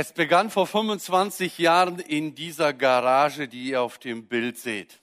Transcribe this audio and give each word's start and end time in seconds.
Es 0.00 0.12
begann 0.12 0.48
vor 0.48 0.68
25 0.68 1.58
Jahren 1.58 1.98
in 1.98 2.36
dieser 2.36 2.72
Garage, 2.72 3.48
die 3.48 3.70
ihr 3.70 3.82
auf 3.82 3.98
dem 3.98 4.28
Bild 4.28 4.56
seht. 4.56 5.02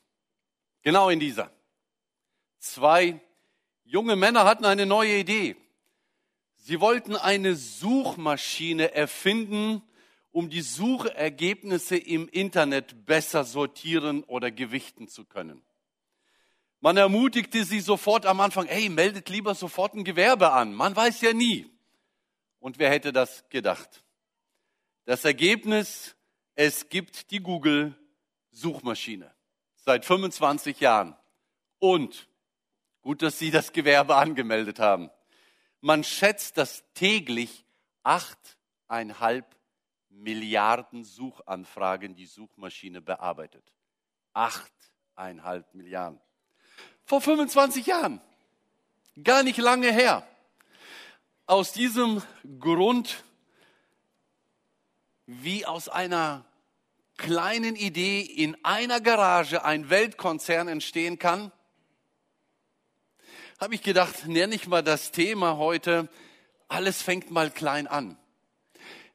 Genau 0.84 1.10
in 1.10 1.20
dieser. 1.20 1.52
Zwei 2.60 3.20
junge 3.84 4.16
Männer 4.16 4.46
hatten 4.46 4.64
eine 4.64 4.86
neue 4.86 5.18
Idee. 5.18 5.58
Sie 6.56 6.80
wollten 6.80 7.18
eine 7.18 7.58
Suchmaschine 7.58 8.94
erfinden, 8.94 9.82
um 10.32 10.50
die 10.50 10.62
Suchergebnisse 10.62 11.98
im 11.98 12.30
Internet 12.30 13.06
besser 13.06 13.44
sortieren 13.44 14.24
oder 14.24 14.50
gewichten 14.50 15.10
zu 15.10 15.26
können. 15.26 15.62
Man 16.80 16.96
ermutigte 16.96 17.66
sie 17.66 17.82
sofort 17.82 18.26
am 18.26 18.40
Anfang, 18.40 18.68
hey, 18.68 18.88
meldet 18.88 19.28
lieber 19.28 19.56
sofort 19.56 19.94
ein 19.94 20.06
Gewerbe 20.06 20.54
an. 20.54 20.74
Man 20.74 20.96
weiß 20.96 21.20
ja 21.20 21.34
nie. 21.34 21.70
Und 22.62 22.80
wer 22.80 22.90
hätte 22.92 23.12
das 23.12 23.44
gedacht? 23.50 24.05
Das 25.06 25.24
Ergebnis, 25.24 26.16
es 26.56 26.90
gibt 26.90 27.30
die 27.30 27.40
Google-Suchmaschine 27.40 29.32
seit 29.76 30.04
25 30.04 30.80
Jahren. 30.80 31.16
Und 31.78 32.28
gut, 33.04 33.22
dass 33.22 33.38
Sie 33.38 33.52
das 33.52 33.72
Gewerbe 33.72 34.16
angemeldet 34.16 34.80
haben. 34.80 35.12
Man 35.80 36.04
schätzt, 36.04 36.58
dass 36.58 36.84
täglich 36.96 37.66
achteinhalb 38.02 39.46
Milliarden 40.10 41.04
Suchanfragen 41.04 42.16
die 42.16 42.26
Suchmaschine 42.26 43.00
bearbeitet. 43.02 43.74
Achteinhalb 44.34 45.72
Milliarden. 45.76 46.20
Vor 47.04 47.22
25 47.22 47.86
Jahren. 47.86 48.22
Gar 49.24 49.44
nicht 49.44 49.58
lange 49.58 49.92
her. 49.92 50.28
Aus 51.46 51.74
diesem 51.74 52.24
Grund 52.60 53.24
wie 55.26 55.66
aus 55.66 55.90
einer 55.90 56.46
kleinen 57.18 57.76
Idee 57.76 58.22
in 58.22 58.58
einer 58.64 59.02
Garage 59.02 59.64
ein 59.64 59.90
Weltkonzern 59.90 60.68
entstehen 60.68 61.20
kann, 61.20 61.52
habe 63.60 63.76
ich 63.76 63.82
gedacht, 63.82 64.28
nenne 64.28 64.54
ich 64.56 64.68
mal 64.68 64.84
das 64.84 65.12
Thema 65.12 65.58
heute, 65.58 66.10
alles 66.68 67.02
fängt 67.02 67.32
mal 67.32 67.50
klein 67.50 67.88
an. 67.88 68.18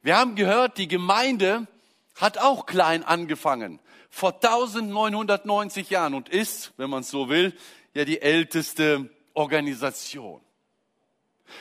Wir 0.03 0.17
haben 0.17 0.35
gehört, 0.35 0.79
die 0.79 0.89
Gemeinde 0.89 1.67
hat 2.15 2.39
auch 2.39 2.67
klein 2.67 3.05
angefangen, 3.05 3.81
vor 4.09 4.35
1990 4.35 5.91
Jahren 5.91 6.15
und 6.15 6.29
ist, 6.29 6.73
wenn 6.79 6.91
man 6.91 7.01
es 7.01 7.11
so 7.11 7.29
will, 7.29 7.55
ja 7.93 8.05
die 8.05 8.23
älteste 8.23 9.11
Organisation. 9.35 10.41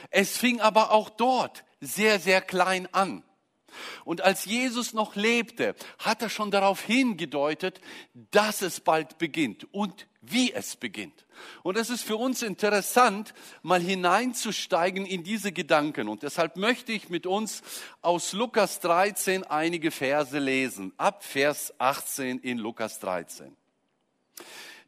Es 0.09 0.37
fing 0.37 0.61
aber 0.61 0.91
auch 0.91 1.09
dort 1.09 1.63
sehr, 1.81 2.19
sehr 2.19 2.41
klein 2.41 2.87
an. 2.93 3.23
Und 4.05 4.21
als 4.21 4.45
Jesus 4.45 4.93
noch 4.93 5.15
lebte, 5.15 5.75
hat 5.99 6.21
er 6.21 6.29
schon 6.29 6.51
darauf 6.51 6.81
hingedeutet, 6.81 7.81
dass 8.31 8.61
es 8.61 8.79
bald 8.79 9.17
beginnt 9.17 9.67
und 9.73 10.07
wie 10.21 10.51
es 10.53 10.75
beginnt. 10.75 11.25
Und 11.63 11.77
es 11.77 11.89
ist 11.89 12.03
für 12.03 12.17
uns 12.17 12.41
interessant, 12.41 13.33
mal 13.61 13.81
hineinzusteigen 13.81 15.05
in 15.05 15.23
diese 15.23 15.51
Gedanken. 15.51 16.09
Und 16.09 16.23
deshalb 16.23 16.57
möchte 16.57 16.91
ich 16.91 17.09
mit 17.09 17.25
uns 17.25 17.61
aus 18.01 18.33
Lukas 18.33 18.79
13 18.81 19.43
einige 19.45 19.91
Verse 19.91 20.37
lesen, 20.37 20.93
ab 20.97 21.23
Vers 21.23 21.73
18 21.77 22.39
in 22.39 22.57
Lukas 22.57 22.99
13. 22.99 23.55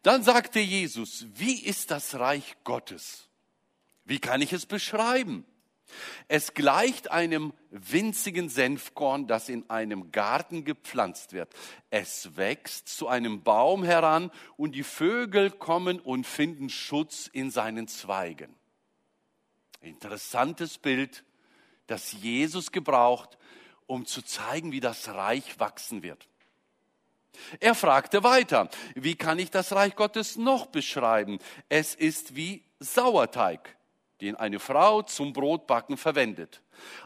Dann 0.04 0.24
sagte 0.24 0.60
Jesus, 0.60 1.26
wie 1.36 1.64
ist 1.64 1.92
das 1.92 2.16
Reich 2.16 2.58
Gottes? 2.64 3.28
Wie 4.04 4.20
kann 4.20 4.42
ich 4.42 4.52
es 4.52 4.66
beschreiben? 4.66 5.46
Es 6.28 6.54
gleicht 6.54 7.12
einem 7.12 7.54
winzigen 7.70 8.50
Senfkorn, 8.50 9.28
das 9.28 9.50
in 9.50 9.70
einem 9.70 10.12
Garten 10.12 10.66
gepflanzt 10.66 11.34
wird. 11.34 11.54
Es 11.90 12.36
wächst 12.36 12.88
zu 12.90 13.08
einem 13.08 13.44
Baum 13.44 13.84
heran 13.84 14.32
und 14.58 14.74
die 14.74 14.84
Vögel 14.84 15.52
kommen 15.52 16.00
und 16.00 16.26
finden 16.26 16.70
Schutz 16.70 17.30
in 17.32 17.52
seinen 17.52 17.88
Zweigen. 17.88 18.56
Interessantes 19.82 20.78
Bild, 20.78 21.24
das 21.88 22.12
Jesus 22.14 22.72
gebraucht, 22.72 23.38
um 23.88 24.06
zu 24.06 24.22
zeigen, 24.22 24.72
wie 24.72 24.80
das 24.80 25.10
Reich 25.10 25.60
wachsen 25.60 26.04
wird. 26.04 26.28
Er 27.60 27.76
fragte 27.76 28.24
weiter, 28.24 28.70
wie 28.96 29.16
kann 29.16 29.40
ich 29.40 29.52
das 29.52 29.74
Reich 29.74 29.96
Gottes 29.96 30.38
noch 30.38 30.68
beschreiben? 30.68 31.40
Es 31.70 31.96
ist 31.96 32.36
wie 32.36 32.64
Sauerteig 32.80 33.78
den 34.22 34.36
eine 34.36 34.60
Frau 34.60 35.02
zum 35.02 35.34
Brotbacken 35.34 35.98
verwendet. 35.98 36.62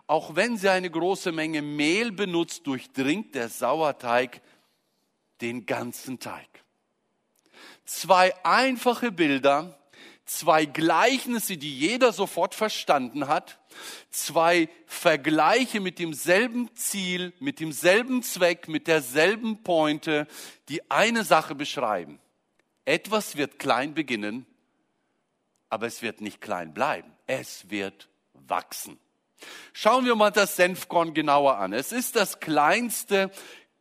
Auch 0.07 0.35
wenn 0.35 0.57
sie 0.57 0.69
eine 0.69 0.89
große 0.89 1.31
Menge 1.31 1.61
Mehl 1.61 2.11
benutzt, 2.11 2.67
durchdringt 2.67 3.35
der 3.35 3.49
Sauerteig 3.49 4.41
den 5.41 5.65
ganzen 5.65 6.19
Teig. 6.19 6.47
Zwei 7.85 8.33
einfache 8.43 9.11
Bilder, 9.11 9.79
zwei 10.25 10.65
Gleichnisse, 10.65 11.57
die 11.57 11.77
jeder 11.77 12.11
sofort 12.11 12.55
verstanden 12.55 13.27
hat, 13.27 13.59
zwei 14.09 14.69
Vergleiche 14.85 15.79
mit 15.79 15.99
demselben 15.99 16.73
Ziel, 16.75 17.33
mit 17.39 17.59
demselben 17.59 18.23
Zweck, 18.23 18.67
mit 18.67 18.87
derselben 18.87 19.63
Pointe, 19.63 20.27
die 20.69 20.89
eine 20.89 21.23
Sache 21.23 21.55
beschreiben. 21.55 22.19
Etwas 22.85 23.35
wird 23.35 23.59
klein 23.59 23.93
beginnen 23.93 24.45
aber 25.75 25.87
es 25.87 26.01
wird 26.01 26.21
nicht 26.21 26.39
klein 26.39 26.73
bleiben. 26.73 27.11
Es 27.27 27.69
wird 27.69 28.07
wachsen. 28.31 28.97
Schauen 29.73 30.05
wir 30.05 30.15
mal 30.15 30.31
das 30.31 30.55
Senfkorn 30.55 31.13
genauer 31.13 31.57
an. 31.57 31.73
Es 31.73 31.91
ist 31.91 32.15
das 32.15 32.39
kleinste 32.39 33.29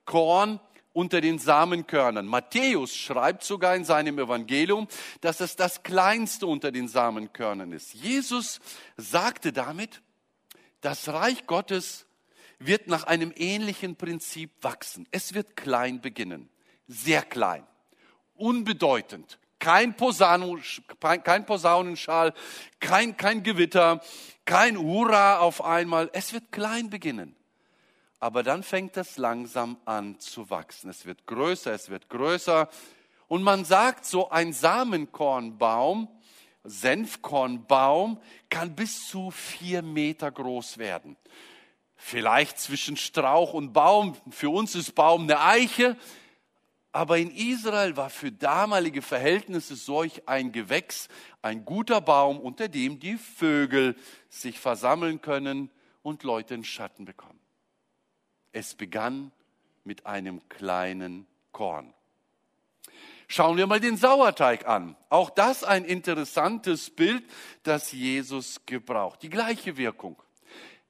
Korn 0.04 0.58
unter 0.92 1.20
den 1.20 1.38
Samenkörnern. 1.38 2.26
Matthäus 2.26 2.96
schreibt 2.96 3.44
sogar 3.44 3.76
in 3.76 3.84
seinem 3.84 4.18
Evangelium, 4.18 4.88
dass 5.20 5.38
es 5.38 5.54
das 5.54 5.84
kleinste 5.84 6.48
unter 6.48 6.72
den 6.72 6.88
Samenkörnern 6.88 7.70
ist. 7.70 7.94
Jesus 7.94 8.58
sagte 8.96 9.52
damit, 9.52 10.02
das 10.80 11.08
Reich 11.08 11.46
Gottes 11.46 12.06
wird 12.58 12.88
nach 12.88 13.04
einem 13.04 13.32
ähnlichen 13.36 13.94
Prinzip 13.94 14.50
wachsen. 14.62 15.06
Es 15.12 15.32
wird 15.32 15.54
klein 15.54 16.00
beginnen, 16.00 16.50
sehr 16.88 17.22
klein, 17.22 17.64
unbedeutend, 18.34 19.38
kein, 19.58 19.96
Posaun, 19.96 20.62
kein 21.00 21.46
Posaunenschall, 21.46 22.34
kein, 22.80 23.16
kein 23.16 23.42
Gewitter, 23.42 24.00
kein 24.44 24.78
Hurra 24.78 25.38
auf 25.38 25.64
einmal. 25.64 26.10
Es 26.12 26.32
wird 26.32 26.52
klein 26.52 26.90
beginnen. 26.90 27.34
Aber 28.20 28.42
dann 28.42 28.62
fängt 28.62 28.96
es 28.96 29.18
langsam 29.18 29.76
an 29.84 30.18
zu 30.18 30.48
wachsen. 30.48 30.88
Es 30.88 31.04
wird 31.04 31.26
größer, 31.26 31.72
es 31.72 31.90
wird 31.90 32.08
größer. 32.08 32.68
Und 33.28 33.42
man 33.42 33.64
sagt, 33.64 34.06
so 34.06 34.30
ein 34.30 34.52
Samenkornbaum, 34.52 36.08
Senfkornbaum, 36.62 38.20
kann 38.48 38.74
bis 38.74 39.08
zu 39.08 39.30
vier 39.30 39.82
Meter 39.82 40.30
groß 40.30 40.78
werden. 40.78 41.16
Vielleicht 41.96 42.58
zwischen 42.58 42.96
Strauch 42.96 43.52
und 43.52 43.72
Baum. 43.72 44.16
Für 44.30 44.50
uns 44.50 44.74
ist 44.74 44.94
Baum 44.94 45.22
eine 45.22 45.40
Eiche. 45.40 45.96
Aber 46.94 47.18
in 47.18 47.32
Israel 47.32 47.96
war 47.96 48.08
für 48.08 48.30
damalige 48.30 49.02
Verhältnisse 49.02 49.74
solch 49.74 50.28
ein 50.28 50.52
Gewächs 50.52 51.08
ein 51.42 51.64
guter 51.64 52.00
Baum, 52.00 52.38
unter 52.38 52.68
dem 52.68 53.00
die 53.00 53.16
Vögel 53.16 53.96
sich 54.28 54.60
versammeln 54.60 55.20
können 55.20 55.72
und 56.04 56.22
Leute 56.22 56.54
in 56.54 56.62
Schatten 56.62 57.04
bekommen. 57.04 57.40
Es 58.52 58.76
begann 58.76 59.32
mit 59.82 60.06
einem 60.06 60.48
kleinen 60.48 61.26
Korn. 61.50 61.92
Schauen 63.26 63.56
wir 63.56 63.66
mal 63.66 63.80
den 63.80 63.96
Sauerteig 63.96 64.68
an. 64.68 64.96
Auch 65.08 65.30
das 65.30 65.64
ein 65.64 65.84
interessantes 65.84 66.90
Bild, 66.90 67.24
das 67.64 67.90
Jesus 67.90 68.66
gebraucht. 68.66 69.20
Die 69.24 69.30
gleiche 69.30 69.76
Wirkung. 69.76 70.22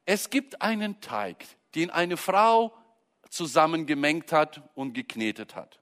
Es 0.05 0.29
gibt 0.29 0.61
einen 0.61 1.01
Teig, 1.01 1.47
den 1.75 1.89
eine 1.89 2.19
Frau 2.19 2.75
zusammengemengt 3.31 4.33
hat 4.33 4.61
und 4.75 4.93
geknetet 4.93 5.57
hat. 5.57 5.81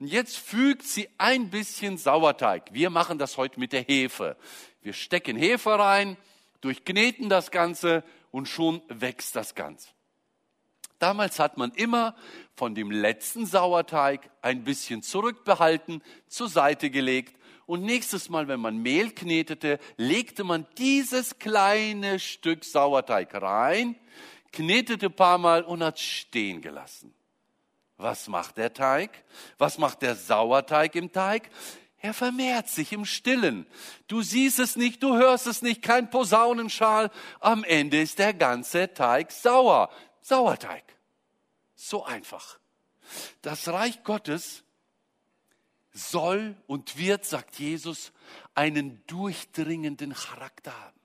Und 0.00 0.06
jetzt 0.06 0.38
fügt 0.38 0.82
sie 0.82 1.10
ein 1.18 1.50
bisschen 1.50 1.98
Sauerteig. 1.98 2.72
Wir 2.72 2.88
machen 2.88 3.18
das 3.18 3.36
heute 3.36 3.60
mit 3.60 3.74
der 3.74 3.82
Hefe. 3.82 4.38
Wir 4.80 4.94
stecken 4.94 5.36
Hefe 5.36 5.78
rein, 5.78 6.16
durchkneten 6.62 7.28
das 7.28 7.50
Ganze 7.50 8.02
und 8.30 8.48
schon 8.48 8.80
wächst 8.88 9.36
das 9.36 9.54
Ganze. 9.54 9.88
Damals 10.98 11.38
hat 11.38 11.58
man 11.58 11.70
immer 11.72 12.16
von 12.56 12.74
dem 12.74 12.90
letzten 12.90 13.44
Sauerteig 13.44 14.30
ein 14.40 14.64
bisschen 14.64 15.02
zurückbehalten, 15.02 16.02
zur 16.28 16.48
Seite 16.48 16.88
gelegt 16.88 17.38
und 17.66 17.82
nächstes 17.82 18.30
Mal, 18.30 18.48
wenn 18.48 18.60
man 18.60 18.78
Mehl 18.78 19.10
knetete, 19.10 19.78
legte 19.98 20.44
man 20.44 20.66
dieses 20.78 21.38
kleine 21.38 22.18
Stück 22.18 22.64
Sauerteig 22.64 23.34
rein, 23.34 23.96
knetete 24.50 25.06
ein 25.06 25.12
paar 25.12 25.38
Mal 25.38 25.62
und 25.62 25.82
hat 25.82 26.00
stehen 26.00 26.62
gelassen. 26.62 27.14
Was 28.00 28.28
macht 28.28 28.56
der 28.56 28.72
Teig? 28.72 29.24
Was 29.58 29.76
macht 29.76 30.00
der 30.00 30.16
Sauerteig 30.16 30.94
im 30.94 31.12
Teig? 31.12 31.50
Er 31.98 32.14
vermehrt 32.14 32.68
sich 32.70 32.94
im 32.94 33.04
Stillen. 33.04 33.66
Du 34.08 34.22
siehst 34.22 34.58
es 34.58 34.74
nicht, 34.74 35.02
du 35.02 35.16
hörst 35.16 35.46
es 35.46 35.60
nicht, 35.60 35.82
kein 35.82 36.08
Posaunenschal. 36.08 37.10
Am 37.40 37.62
Ende 37.62 38.00
ist 38.00 38.18
der 38.18 38.32
ganze 38.32 38.94
Teig 38.94 39.30
sauer. 39.30 39.90
Sauerteig. 40.22 40.82
So 41.74 42.02
einfach. 42.02 42.58
Das 43.42 43.68
Reich 43.68 44.02
Gottes 44.02 44.64
soll 45.92 46.56
und 46.66 46.96
wird, 46.96 47.26
sagt 47.26 47.58
Jesus, 47.58 48.12
einen 48.54 49.04
durchdringenden 49.08 50.14
Charakter 50.14 50.72
haben. 50.72 51.00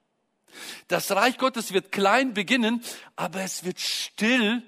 Das 0.87 1.11
Reich 1.11 1.37
Gottes 1.37 1.73
wird 1.73 1.91
klein 1.91 2.33
beginnen, 2.33 2.81
aber 3.17 3.41
es 3.41 3.65
wird 3.65 3.81
still, 3.81 4.63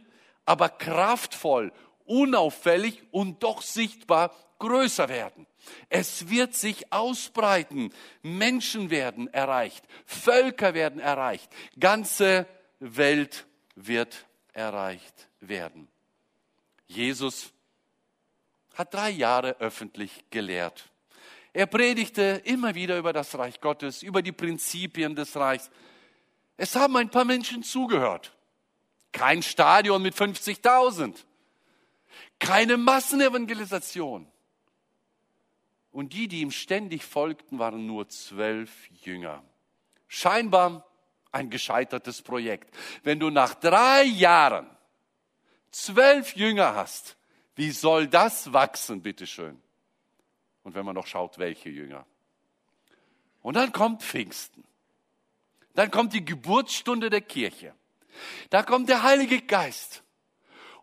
aber 0.45 0.67
kraftvoll, 0.67 1.71
unauffällig 2.07 3.03
und 3.11 3.43
doch 3.43 3.61
sichtbar 3.61 4.35
größer 4.59 5.09
werden. 5.09 5.45
Es 5.89 6.29
wird 6.29 6.55
sich 6.55 6.91
ausbreiten. 6.91 7.93
Menschen 8.21 8.89
werden 8.89 9.31
erreicht. 9.33 9.83
Völker 10.05 10.73
werden 10.73 10.99
erreicht. 10.99 11.49
Ganze 11.79 12.47
Welt 12.79 13.45
wird 13.75 14.25
erreicht 14.53 15.29
werden. 15.39 15.87
Jesus 16.87 17.51
hat 18.75 18.93
drei 18.93 19.09
Jahre 19.09 19.57
öffentlich 19.59 20.25
gelehrt. 20.29 20.89
Er 21.53 21.65
predigte 21.65 22.41
immer 22.45 22.75
wieder 22.75 22.97
über 22.97 23.13
das 23.13 23.37
Reich 23.37 23.59
Gottes, 23.59 24.03
über 24.03 24.21
die 24.21 24.31
Prinzipien 24.31 25.15
des 25.15 25.35
Reichs. 25.35 25.69
Es 26.55 26.75
haben 26.75 26.95
ein 26.97 27.09
paar 27.09 27.25
Menschen 27.25 27.63
zugehört. 27.63 28.35
Kein 29.11 29.41
Stadion 29.41 30.01
mit 30.01 30.15
50.000. 30.15 31.15
Keine 32.39 32.77
Massenevangelisation. 32.77 34.27
Und 35.91 36.13
die, 36.13 36.27
die 36.27 36.41
ihm 36.41 36.51
ständig 36.51 37.03
folgten, 37.03 37.59
waren 37.59 37.87
nur 37.87 38.07
zwölf 38.09 38.87
Jünger. 39.03 39.43
Scheinbar 40.07 40.87
ein 41.31 41.49
gescheitertes 41.49 42.21
Projekt. 42.21 42.73
Wenn 43.03 43.19
du 43.19 43.29
nach 43.29 43.55
drei 43.55 44.03
Jahren 44.03 44.69
zwölf 45.71 46.35
Jünger 46.35 46.75
hast, 46.75 47.17
wie 47.55 47.71
soll 47.71 48.07
das 48.07 48.53
wachsen, 48.53 49.01
bitteschön? 49.01 49.61
Und 50.63 50.75
wenn 50.75 50.85
man 50.85 50.95
noch 50.95 51.07
schaut, 51.07 51.39
welche 51.39 51.69
Jünger. 51.69 52.05
Und 53.41 53.55
dann 53.55 53.71
kommt 53.71 54.03
Pfingsten. 54.03 54.63
Dann 55.73 55.91
kommt 55.91 56.13
die 56.13 56.25
Geburtsstunde 56.25 57.09
der 57.09 57.21
Kirche. 57.21 57.73
Da 58.49 58.63
kommt 58.63 58.89
der 58.89 59.03
Heilige 59.03 59.41
Geist. 59.41 60.03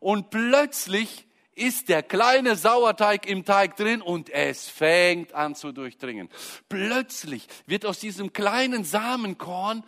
Und 0.00 0.31
plötzlich 0.31 1.26
ist 1.55 1.88
der 1.88 2.02
kleine 2.02 2.56
Sauerteig 2.56 3.26
im 3.26 3.44
Teig 3.44 3.76
drin 3.76 4.02
und 4.02 4.31
es 4.31 4.69
fängt 4.69 5.35
an 5.35 5.55
zu 5.55 5.73
durchdringen. 5.73 6.29
Plötzlich 6.69 7.46
wird 7.67 7.87
aus 7.87 8.00
diesem 8.00 8.32
kleinen 8.32 8.85
Samenkorn 8.85 9.85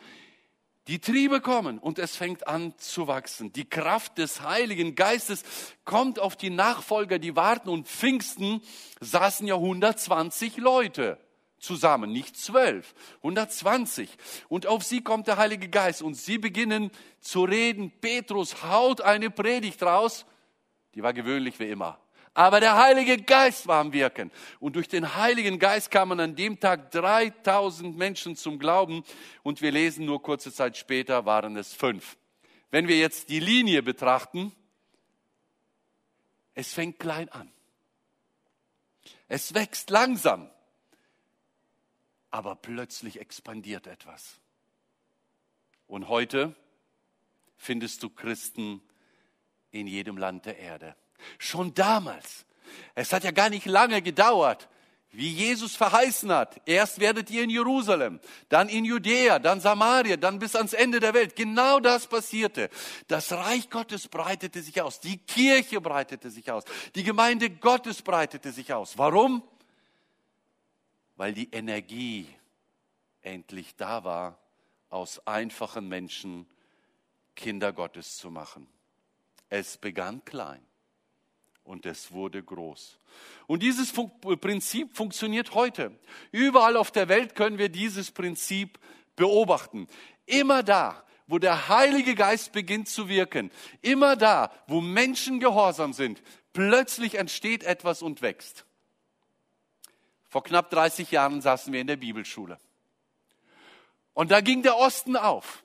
die 0.89 1.01
Triebe 1.01 1.41
kommen 1.41 1.79
und 1.79 1.99
es 1.99 2.17
fängt 2.17 2.47
an 2.47 2.75
zu 2.79 3.09
wachsen. 3.09 3.53
Die 3.53 3.69
Kraft 3.69 4.19
des 4.19 4.43
Heiligen 4.43 4.95
Geistes 4.95 5.43
kommt 5.85 6.21
auf 6.21 6.37
die 6.37 6.51
Nachfolger, 6.51 7.19
die 7.19 7.35
warten 7.35 7.69
und 7.69 7.89
Pfingsten 7.89 8.63
saßen 9.01 9.49
ja 9.49 9.57
120 9.57 10.59
Leute 10.59 11.19
zusammen, 11.67 12.11
nicht 12.11 12.37
zwölf, 12.37 12.95
120. 13.19 14.09
Und 14.49 14.67
auf 14.67 14.83
sie 14.83 15.03
kommt 15.03 15.27
der 15.27 15.37
Heilige 15.37 15.69
Geist 15.69 16.01
und 16.01 16.15
sie 16.15 16.39
beginnen 16.39 16.91
zu 17.21 17.45
reden. 17.45 17.93
Petrus 18.01 18.63
haut 18.63 19.01
eine 19.01 19.31
Predigt 19.31 19.83
raus, 19.83 20.25
die 20.95 21.03
war 21.03 21.13
gewöhnlich 21.13 21.59
wie 21.61 21.69
immer. 21.69 21.99
Aber 22.33 22.61
der 22.61 22.77
Heilige 22.77 23.17
Geist 23.17 23.67
war 23.67 23.81
am 23.81 23.95
Wirken. 23.95 24.31
Und 24.61 24.77
durch 24.77 24.89
den 24.89 25.17
Heiligen 25.17 25.59
Geist 25.59 25.91
kamen 25.91 26.21
an 26.21 26.37
dem 26.37 26.61
Tag 26.61 26.91
3000 26.91 27.97
Menschen 27.97 28.37
zum 28.37 28.59
Glauben. 28.59 29.05
Und 29.43 29.63
wir 29.63 29.73
lesen 29.73 30.05
nur 30.05 30.23
kurze 30.23 30.53
Zeit 30.53 30.77
später 30.77 31.25
waren 31.25 31.57
es 31.57 31.73
fünf. 31.73 32.19
Wenn 32.71 32.89
wir 32.89 32.99
jetzt 32.99 33.31
die 33.31 33.41
Linie 33.41 33.83
betrachten, 33.83 34.53
es 36.53 36.75
fängt 36.75 36.99
klein 36.99 37.31
an. 37.31 37.51
Es 39.29 39.55
wächst 39.55 39.89
langsam. 39.89 40.51
Aber 42.31 42.57
plötzlich 42.57 43.21
expandiert 43.21 43.87
etwas. 43.87 44.41
Und 45.87 46.09
heute 46.09 46.55
findest 47.57 48.03
du 48.03 48.11
Christen 48.11 48.83
in 49.71 49.87
jedem 49.87 50.17
Land 50.17 50.47
der 50.47 50.59
Erde. 50.59 50.97
Schon 51.39 51.75
damals. 51.75 52.45
Es 52.95 53.13
hat 53.13 53.25
ja 53.25 53.31
gar 53.31 53.51
nicht 53.51 53.67
lange 53.67 54.03
gedauert, 54.03 54.69
wie 55.11 55.29
Jesus 55.29 55.77
verheißen 55.77 56.31
hat. 56.31 56.61
Erst 56.67 57.01
werdet 57.01 57.31
ihr 57.31 57.43
in 57.43 57.51
Jerusalem, 57.51 58.21
dann 58.49 58.69
in 58.69 58.85
Judäa, 58.85 59.39
dann 59.39 59.61
Samaria, 59.61 60.17
dann 60.17 60.39
bis 60.39 60.55
ans 60.55 60.73
Ende 60.73 61.01
der 61.01 61.15
Welt. 61.15 61.37
Genau 61.37 61.81
das 61.81 62.07
passierte. 62.07 62.69
Das 63.09 63.33
Reich 63.33 63.71
Gottes 63.71 64.09
breitete 64.09 64.61
sich 64.61 64.83
aus. 64.83 65.01
Die 65.01 65.19
Kirche 65.19 65.81
breitete 65.81 66.31
sich 66.31 66.51
aus. 66.51 66.65
Die 66.95 67.03
Gemeinde 67.03 67.49
Gottes 67.51 68.03
breitete 68.03 68.53
sich 68.53 68.73
aus. 68.75 68.99
Warum? 68.99 69.43
Weil 71.17 71.33
die 71.33 71.51
Energie 71.51 72.29
endlich 73.23 73.75
da 73.77 74.05
war, 74.05 74.39
aus 74.89 75.27
einfachen 75.27 75.89
Menschen 75.89 76.47
Kinder 77.35 77.73
Gottes 77.73 78.17
zu 78.17 78.31
machen. 78.31 78.67
Es 79.49 79.77
begann 79.77 80.25
klein 80.25 80.65
und 81.65 81.87
es 81.87 82.13
wurde 82.13 82.43
groß. 82.43 82.99
Und 83.47 83.63
dieses 83.63 83.93
Prinzip 83.93 84.97
funktioniert 84.97 85.55
heute. 85.55 85.99
Überall 86.33 86.77
auf 86.77 86.91
der 86.91 87.09
Welt 87.09 87.35
können 87.35 87.59
wir 87.59 87.69
dieses 87.69 88.11
Prinzip 88.11 88.79
beobachten. 89.17 89.87
Immer 90.25 90.63
da, 90.63 91.05
wo 91.27 91.39
der 91.39 91.69
Heilige 91.69 92.15
Geist 92.15 92.53
beginnt 92.53 92.89
zu 92.89 93.09
wirken, 93.09 93.51
immer 93.83 94.17
da, 94.17 94.53
wo 94.67 94.81
Menschen 94.81 95.41
gehorsam 95.41 95.93
sind, 95.93 96.23
plötzlich 96.53 97.17
entsteht 97.17 97.65
etwas 97.65 98.03
und 98.03 98.23
wächst. 98.23 98.65
Vor 100.37 100.45
knapp 100.45 100.69
30 100.69 101.13
Jahren 101.13 101.41
saßen 101.41 101.73
wir 101.73 101.81
in 101.81 101.87
der 101.87 101.97
Bibelschule. 101.97 102.59
Und 104.13 104.31
da 104.31 104.43
ging 104.43 104.63
der 104.63 104.77
Osten 104.77 105.17
auf 105.17 105.65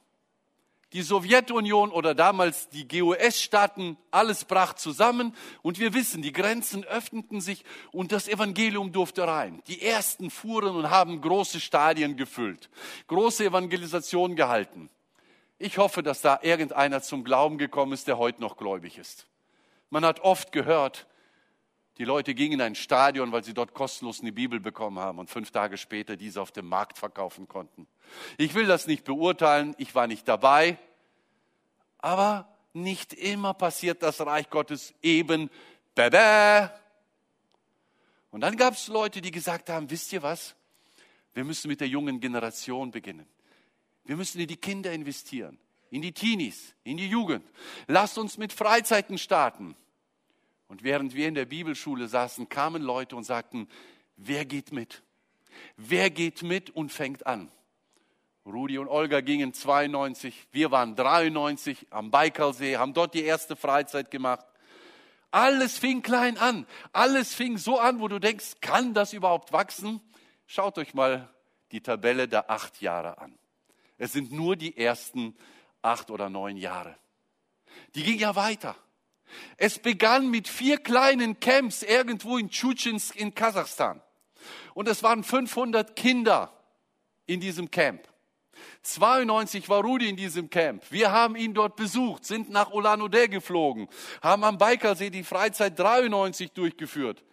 die 0.94 1.02
Sowjetunion 1.02 1.92
oder 1.92 2.16
damals 2.16 2.70
die 2.70 2.88
GUS-Staaten, 2.88 3.98
alles 4.12 4.46
brach 4.46 4.76
zusammen 4.76 5.36
und 5.62 5.78
wir 5.80 5.94
wissen, 5.94 6.22
die 6.22 6.32
Grenzen 6.32 6.86
öffneten 6.86 7.42
sich 7.42 7.66
und 7.92 8.14
das 8.14 8.30
Evangelium 8.30 8.94
durfte 8.94 9.28
rein. 9.28 9.62
Die 9.68 9.82
ersten 9.82 10.30
fuhren 10.30 10.74
und 10.74 10.90
haben 10.90 11.20
große 11.20 11.60
Stadien 11.60 12.16
gefüllt, 12.16 12.70
große 13.08 13.44
Evangelisation 13.44 14.38
gehalten. 14.38 14.90
Ich 15.60 15.80
hoffe, 15.80 16.02
dass 16.02 16.22
da 16.22 16.40
irgendeiner 16.44 17.02
zum 17.02 17.26
Glauben 17.26 17.58
gekommen 17.58 17.92
ist, 17.92 18.08
der 18.08 18.18
heute 18.18 18.40
noch 18.40 18.56
gläubig 18.56 18.98
ist. 18.98 19.28
Man 19.90 20.06
hat 20.06 20.22
oft 20.22 20.54
gehört, 20.54 21.08
die 22.02 22.06
Leute 22.06 22.34
gingen 22.34 22.54
in 22.54 22.62
ein 22.62 22.74
Stadion, 22.74 23.32
weil 23.32 23.44
sie 23.44 23.54
dort 23.54 23.76
kostenlos 23.76 24.22
eine 24.22 24.32
Bibel 24.32 24.60
bekommen 24.60 24.98
haben 24.98 25.20
und 25.20 25.30
fünf 25.30 25.52
Tage 25.52 25.78
später 25.78 26.18
diese 26.18 26.42
auf 26.42 26.52
dem 26.52 26.66
Markt 26.66 26.98
verkaufen 26.98 27.48
konnten. 27.48 27.86
Ich 28.40 28.56
will 28.56 28.66
das 28.66 28.88
nicht 28.88 29.04
beurteilen, 29.04 29.76
ich 29.78 29.94
war 29.94 30.08
nicht 30.08 30.28
dabei, 30.28 30.80
aber 32.00 32.58
nicht 32.74 33.14
immer 33.14 33.54
passiert 33.54 34.02
das 34.02 34.20
Reich 34.20 34.50
Gottes 34.50 34.96
eben. 35.04 35.52
Bäbä. 35.94 36.72
Und 38.32 38.42
dann 38.42 38.58
gab 38.58 38.74
es 38.74 38.88
Leute, 38.88 39.22
die 39.22 39.30
gesagt 39.30 39.70
haben, 39.70 39.88
wisst 39.92 40.12
ihr 40.12 40.24
was? 40.24 40.56
Wir 41.36 41.44
müssen 41.44 41.68
mit 41.68 41.82
der 41.82 41.88
jungen 41.88 42.20
Generation 42.20 42.90
beginnen. 42.90 43.28
Wir 44.06 44.16
müssen 44.16 44.42
in 44.42 44.48
die 44.48 44.58
Kinder 44.58 44.92
investieren, 44.92 45.60
in 45.92 46.02
die 46.02 46.14
Teenies, 46.14 46.74
in 46.84 46.98
die 46.98 47.08
Jugend. 47.08 47.46
Lasst 47.86 48.18
uns 48.18 48.40
mit 48.40 48.54
Freizeiten 48.54 49.20
starten. 49.20 49.76
Und 50.72 50.84
während 50.84 51.16
wir 51.16 51.28
in 51.28 51.36
der 51.36 51.44
Bibelschule 51.44 52.08
saßen, 52.08 52.48
kamen 52.48 52.82
Leute 52.82 53.18
und 53.18 53.26
sagten, 53.26 53.68
wer 54.16 54.46
geht 54.46 54.72
mit? 54.72 55.04
Wer 55.76 56.10
geht 56.10 56.44
mit 56.44 56.70
und 56.70 56.94
fängt 56.94 57.28
an? 57.28 57.52
Rudi 58.46 58.78
und 58.78 58.88
Olga 58.88 59.20
gingen 59.20 59.54
92, 59.54 60.48
wir 60.54 60.72
waren 60.72 60.96
93 60.96 61.88
am 61.90 62.10
Baikalsee, 62.10 62.78
haben 62.78 62.94
dort 62.94 63.16
die 63.16 63.24
erste 63.24 63.58
Freizeit 63.58 64.12
gemacht. 64.12 64.46
Alles 65.30 65.78
fing 65.78 66.04
klein 66.04 66.38
an. 66.38 66.66
Alles 66.94 67.36
fing 67.36 67.58
so 67.58 67.78
an, 67.78 68.00
wo 68.00 68.08
du 68.08 68.20
denkst, 68.20 68.62
kann 68.62 68.94
das 68.94 69.12
überhaupt 69.12 69.52
wachsen? 69.52 70.00
Schaut 70.48 70.78
euch 70.78 70.94
mal 70.94 71.28
die 71.74 71.82
Tabelle 71.82 72.30
der 72.30 72.50
acht 72.50 72.80
Jahre 72.82 73.18
an. 73.18 73.38
Es 73.98 74.14
sind 74.14 74.32
nur 74.32 74.56
die 74.56 74.78
ersten 74.78 75.36
acht 75.82 76.10
oder 76.12 76.30
neun 76.30 76.56
Jahre. 76.56 76.96
Die 77.94 78.04
ging 78.04 78.20
ja 78.20 78.38
weiter. 78.38 78.78
Es 79.58 79.80
begann 79.80 80.30
mit 80.30 80.48
vier 80.48 80.78
kleinen 80.78 81.40
Camps 81.40 81.84
irgendwo 81.84 82.38
in 82.38 82.50
Tschutschinsk 82.50 83.16
in 83.16 83.34
Kasachstan. 83.34 84.02
Und 84.74 84.88
es 84.88 85.04
waren 85.04 85.24
500 85.24 85.96
Kinder 85.96 86.52
in 87.26 87.40
diesem 87.40 87.70
Camp. 87.70 88.08
92 88.84 89.70
war 89.70 89.84
Rudi 89.84 90.10
in 90.10 90.16
diesem 90.16 90.50
Camp. 90.50 90.84
Wir 90.90 91.12
haben 91.12 91.36
ihn 91.36 91.54
dort 91.54 91.76
besucht, 91.76 92.26
sind 92.26 92.50
nach 92.50 92.72
Ulan-Ude 92.72 93.30
geflogen, 93.30 93.88
haben 94.22 94.44
am 94.44 94.58
Baikalsee 94.58 95.10
die 95.10 95.24
Freizeit 95.24 95.78
93 95.78 96.52
durchgeführt. 96.52 97.24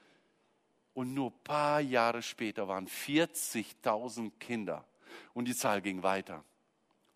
Und 0.94 1.14
nur 1.14 1.30
ein 1.30 1.44
paar 1.44 1.80
Jahre 1.80 2.22
später 2.22 2.66
waren 2.66 2.88
40.000 2.88 4.32
Kinder 4.38 4.84
und 5.32 5.46
die 5.46 5.54
Zahl 5.54 5.80
ging 5.80 6.02
weiter. 6.02 6.44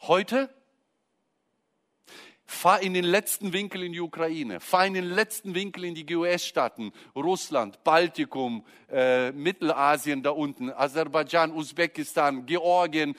Heute 0.02 0.52
Fahr 2.44 2.80
in 2.80 2.92
den 2.94 3.04
letzten 3.04 3.52
Winkel 3.52 3.82
in 3.82 3.92
die 3.92 4.00
Ukraine, 4.00 4.60
fahr 4.60 4.86
in 4.86 4.94
den 4.94 5.04
letzten 5.04 5.54
Winkel 5.54 5.84
in 5.84 5.94
die 5.94 6.04
GUS-Staaten, 6.04 6.92
Russland, 7.14 7.82
Baltikum, 7.84 8.64
äh, 8.90 9.32
Mittelasien 9.32 10.22
da 10.22 10.30
unten, 10.30 10.70
Aserbaidschan, 10.70 11.52
Usbekistan, 11.52 12.44
Georgien, 12.46 13.16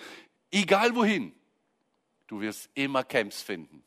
egal 0.52 0.96
wohin. 0.96 1.34
Du 2.28 2.42
wirst 2.42 2.70
immer 2.74 3.04
Camps 3.04 3.42
finden, 3.42 3.84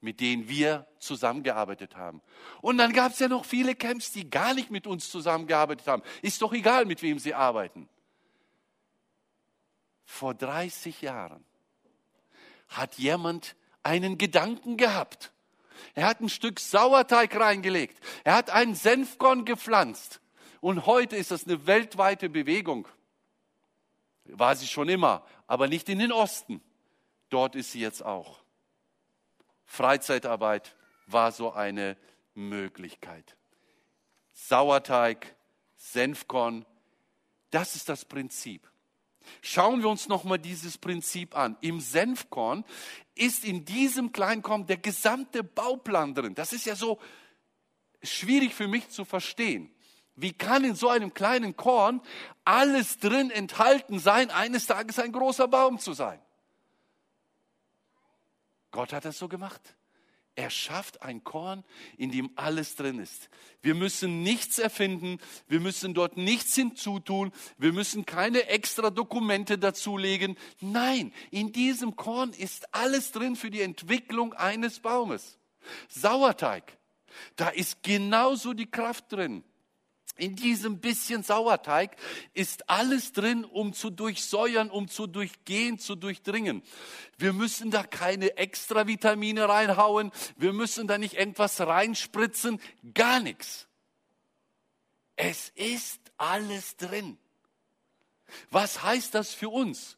mit 0.00 0.20
denen 0.20 0.48
wir 0.48 0.86
zusammengearbeitet 0.98 1.96
haben. 1.96 2.22
Und 2.60 2.78
dann 2.78 2.92
gab 2.92 3.12
es 3.12 3.18
ja 3.18 3.28
noch 3.28 3.44
viele 3.44 3.74
Camps, 3.74 4.12
die 4.12 4.28
gar 4.28 4.54
nicht 4.54 4.70
mit 4.70 4.86
uns 4.86 5.10
zusammengearbeitet 5.10 5.86
haben. 5.86 6.02
Ist 6.22 6.42
doch 6.42 6.52
egal, 6.52 6.86
mit 6.86 7.02
wem 7.02 7.18
sie 7.18 7.34
arbeiten. 7.34 7.88
Vor 10.04 10.34
30 10.34 11.02
Jahren 11.02 11.44
hat 12.68 12.98
jemand 12.98 13.56
einen 13.82 14.18
Gedanken 14.18 14.76
gehabt. 14.76 15.32
Er 15.94 16.06
hat 16.06 16.20
ein 16.20 16.28
Stück 16.28 16.60
Sauerteig 16.60 17.34
reingelegt. 17.38 17.98
Er 18.24 18.34
hat 18.34 18.50
einen 18.50 18.74
Senfkorn 18.74 19.44
gepflanzt. 19.44 20.20
Und 20.60 20.86
heute 20.86 21.16
ist 21.16 21.30
das 21.30 21.46
eine 21.46 21.66
weltweite 21.66 22.28
Bewegung. 22.28 22.86
War 24.24 24.54
sie 24.54 24.66
schon 24.66 24.88
immer, 24.88 25.26
aber 25.46 25.68
nicht 25.68 25.88
in 25.88 25.98
den 25.98 26.12
Osten. 26.12 26.62
Dort 27.28 27.56
ist 27.56 27.72
sie 27.72 27.80
jetzt 27.80 28.04
auch. 28.04 28.38
Freizeitarbeit 29.64 30.76
war 31.06 31.32
so 31.32 31.52
eine 31.52 31.96
Möglichkeit. 32.34 33.36
Sauerteig, 34.32 35.34
Senfkorn, 35.76 36.64
das 37.50 37.74
ist 37.74 37.88
das 37.88 38.04
Prinzip. 38.04 38.70
Schauen 39.40 39.82
wir 39.82 39.88
uns 39.88 40.08
nochmal 40.08 40.38
dieses 40.38 40.78
Prinzip 40.78 41.36
an. 41.36 41.56
Im 41.60 41.80
Senfkorn 41.80 42.64
ist 43.14 43.44
in 43.44 43.64
diesem 43.64 44.12
Kleinkorn 44.12 44.66
der 44.66 44.78
gesamte 44.78 45.44
Bauplan 45.44 46.14
drin. 46.14 46.34
Das 46.34 46.52
ist 46.52 46.66
ja 46.66 46.74
so 46.74 46.98
schwierig 48.02 48.54
für 48.54 48.68
mich 48.68 48.88
zu 48.88 49.04
verstehen. 49.04 49.70
Wie 50.14 50.32
kann 50.32 50.64
in 50.64 50.74
so 50.74 50.88
einem 50.88 51.14
kleinen 51.14 51.56
Korn 51.56 52.02
alles 52.44 52.98
drin 52.98 53.30
enthalten 53.30 53.98
sein, 53.98 54.30
eines 54.30 54.66
Tages 54.66 54.98
ein 54.98 55.12
großer 55.12 55.48
Baum 55.48 55.78
zu 55.78 55.94
sein? 55.94 56.20
Gott 58.70 58.92
hat 58.92 59.04
das 59.04 59.18
so 59.18 59.28
gemacht. 59.28 59.74
Er 60.34 60.48
schafft 60.48 61.02
ein 61.02 61.24
Korn, 61.24 61.62
in 61.98 62.10
dem 62.10 62.30
alles 62.36 62.74
drin 62.74 62.98
ist. 62.98 63.28
Wir 63.60 63.74
müssen 63.74 64.22
nichts 64.22 64.58
erfinden, 64.58 65.18
wir 65.46 65.60
müssen 65.60 65.92
dort 65.92 66.16
nichts 66.16 66.54
hinzutun, 66.54 67.32
wir 67.58 67.72
müssen 67.72 68.06
keine 68.06 68.46
extra 68.46 68.88
Dokumente 68.88 69.58
dazulegen. 69.58 70.38
Nein, 70.60 71.12
in 71.30 71.52
diesem 71.52 71.96
Korn 71.96 72.32
ist 72.32 72.74
alles 72.74 73.12
drin 73.12 73.36
für 73.36 73.50
die 73.50 73.60
Entwicklung 73.60 74.32
eines 74.32 74.80
Baumes. 74.80 75.38
Sauerteig, 75.88 76.78
da 77.36 77.50
ist 77.50 77.82
genauso 77.82 78.54
die 78.54 78.70
Kraft 78.70 79.12
drin. 79.12 79.44
In 80.16 80.36
diesem 80.36 80.78
bisschen 80.78 81.22
Sauerteig 81.22 81.96
ist 82.34 82.68
alles 82.68 83.12
drin, 83.12 83.44
um 83.44 83.72
zu 83.72 83.90
durchsäuern, 83.90 84.70
um 84.70 84.88
zu 84.88 85.06
durchgehen, 85.06 85.78
zu 85.78 85.94
durchdringen. 85.94 86.62
Wir 87.16 87.32
müssen 87.32 87.70
da 87.70 87.82
keine 87.82 88.36
extra 88.36 88.86
Vitamine 88.86 89.48
reinhauen. 89.48 90.12
Wir 90.36 90.52
müssen 90.52 90.86
da 90.86 90.98
nicht 90.98 91.14
irgendwas 91.14 91.60
reinspritzen. 91.60 92.60
Gar 92.94 93.20
nichts. 93.20 93.66
Es 95.16 95.48
ist 95.54 96.00
alles 96.18 96.76
drin. 96.76 97.16
Was 98.50 98.82
heißt 98.82 99.14
das 99.14 99.32
für 99.32 99.48
uns? 99.48 99.96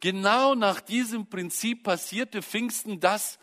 Genau 0.00 0.54
nach 0.54 0.80
diesem 0.80 1.26
Prinzip 1.26 1.82
passierte 1.82 2.42
Pfingsten 2.42 3.00
das, 3.00 3.38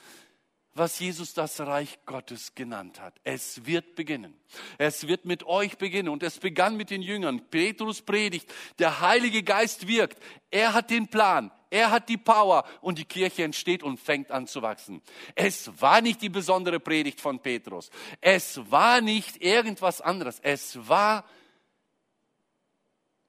was 0.74 1.00
Jesus 1.00 1.34
das 1.34 1.60
Reich 1.60 2.00
Gottes 2.06 2.56
genannt 2.56 3.01
hat. 3.01 3.20
Es 3.24 3.66
wird 3.66 3.96
beginnen. 3.96 4.34
Es 4.78 5.08
wird 5.08 5.25
mit 5.25 5.44
euch 5.44 5.78
beginnen. 5.78 6.10
Und 6.10 6.24
es 6.24 6.40
begann 6.40 6.78
mit 6.78 6.90
den 6.90 7.01
Jüngern. 7.01 7.42
Petrus 7.50 8.01
predigt. 8.01 8.51
Der 8.80 9.01
Heilige 9.01 9.44
Geist 9.44 9.88
wirkt. 9.88 10.22
Er 10.50 10.74
hat 10.74 10.90
den 10.90 11.10
Plan. 11.10 11.51
Er 11.70 11.92
hat 11.92 12.08
die 12.08 12.18
Power. 12.18 12.66
Und 12.80 13.00
die 13.00 13.06
Kirche 13.06 13.44
entsteht 13.44 13.84
und 13.84 14.00
fängt 14.00 14.32
an 14.32 14.48
zu 14.48 14.62
wachsen. 14.62 15.01
Es 15.36 15.82
war 15.82 16.01
nicht 16.01 16.22
die 16.22 16.30
besondere 16.30 16.80
Predigt 16.80 17.20
von 17.20 17.40
Petrus. 17.40 17.90
Es 18.22 18.72
war 18.72 19.01
nicht 19.01 19.44
irgendwas 19.44 20.00
anderes. 20.00 20.40
Es 20.40 20.88
war 20.88 21.25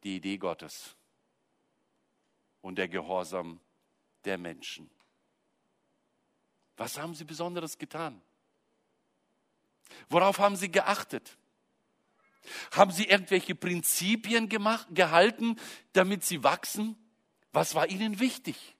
die 0.04 0.16
Idee 0.16 0.38
Gottes 0.38 0.96
und 2.60 2.76
der 2.76 2.88
Gehorsam 2.88 3.60
der 4.24 4.38
Menschen. 4.38 4.90
Was 6.82 6.98
haben 6.98 7.14
sie 7.14 7.22
Besonderes 7.22 7.78
getan? 7.78 8.20
Worauf 10.08 10.40
haben 10.40 10.56
sie 10.56 10.68
geachtet? 10.68 11.38
Haben 12.72 12.90
sie 12.90 13.04
irgendwelche 13.04 13.54
Prinzipien 13.54 14.48
gemacht, 14.48 14.88
gehalten, 14.90 15.60
damit 15.92 16.24
sie 16.24 16.42
wachsen? 16.42 16.96
Was 17.52 17.76
war 17.76 17.88
ihnen 17.88 18.18
wichtig? 18.18 18.74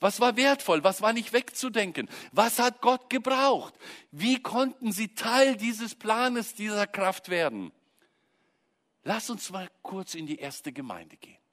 Was 0.00 0.20
war 0.20 0.36
wertvoll? 0.36 0.84
Was 0.84 1.00
war 1.00 1.14
nicht 1.14 1.32
wegzudenken? 1.32 2.10
Was 2.30 2.58
hat 2.58 2.82
Gott 2.82 3.08
gebraucht? 3.08 3.72
Wie 4.10 4.42
konnten 4.42 4.92
sie 4.92 5.14
Teil 5.14 5.56
dieses 5.56 5.94
Planes, 5.94 6.56
dieser 6.56 6.86
Kraft 6.86 7.30
werden? 7.30 7.72
Lass 9.02 9.30
uns 9.30 9.48
mal 9.48 9.70
kurz 9.80 10.14
in 10.14 10.26
die 10.26 10.36
erste 10.36 10.74
Gemeinde 10.74 11.16
gehen 11.16 11.45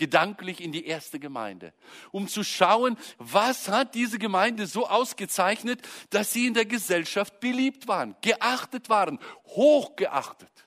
gedanklich 0.00 0.62
in 0.62 0.72
die 0.72 0.86
erste 0.86 1.20
Gemeinde, 1.20 1.74
um 2.10 2.26
zu 2.26 2.42
schauen, 2.42 2.96
was 3.18 3.68
hat 3.68 3.94
diese 3.94 4.18
Gemeinde 4.18 4.66
so 4.66 4.88
ausgezeichnet, 4.88 5.86
dass 6.08 6.32
sie 6.32 6.46
in 6.46 6.54
der 6.54 6.64
Gesellschaft 6.64 7.38
beliebt 7.38 7.86
waren, 7.86 8.16
geachtet 8.22 8.88
waren, 8.88 9.18
hochgeachtet. 9.44 10.66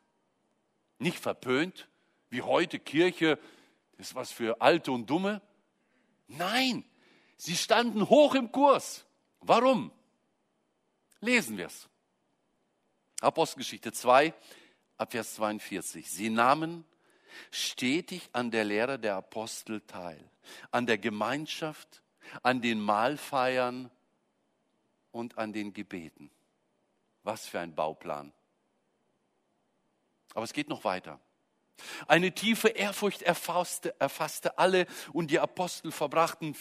Nicht 1.00 1.18
verpönt, 1.18 1.90
wie 2.30 2.44
heute 2.44 2.78
Kirche, 2.78 3.40
das 3.98 4.10
ist 4.10 4.16
was 4.16 4.32
für 4.32 4.62
Alte 4.62 4.92
und 4.92 5.10
Dumme. 5.10 5.42
Nein, 6.28 6.86
sie 7.36 7.58
standen 7.58 8.08
hoch 8.10 8.36
im 8.36 8.52
Kurs. 8.52 9.04
Warum? 9.42 9.92
Lesen 11.22 11.58
wir 11.58 11.66
es. 11.66 11.90
Apostelgeschichte 13.20 13.92
2, 13.94 14.32
Abvers 14.98 15.34
42. 15.34 16.08
Sie 16.08 16.30
nahmen 16.30 16.86
stetig 17.52 18.30
an 18.34 18.52
der 18.52 18.63
Lehre 18.63 19.00
der 19.00 19.16
Apostel 19.16 19.82
teil, 19.82 20.24
an 20.72 20.86
der 20.86 20.98
Gemeinschaft, 20.98 22.02
an 22.42 22.62
den 22.62 22.80
Mahlfeiern 22.80 23.90
und 25.12 25.38
an 25.38 25.54
den 25.54 25.74
Gebeten. 25.74 26.32
Was 27.24 27.48
für 27.48 27.60
ein 27.60 27.75
Bauplan. 27.75 28.34
Aber 30.34 30.44
es 30.44 30.54
geht 30.54 30.70
noch 30.70 30.84
weiter. 30.84 31.20
Eine 32.08 32.34
tiefe 32.34 32.70
Ehrfurcht 32.70 33.22
erfasste, 33.22 34.00
erfasste 34.00 34.58
alle 34.58 34.86
und 35.12 35.32
die 35.32 35.40
Apostel 35.40 35.92
vollbrachten 35.92 36.54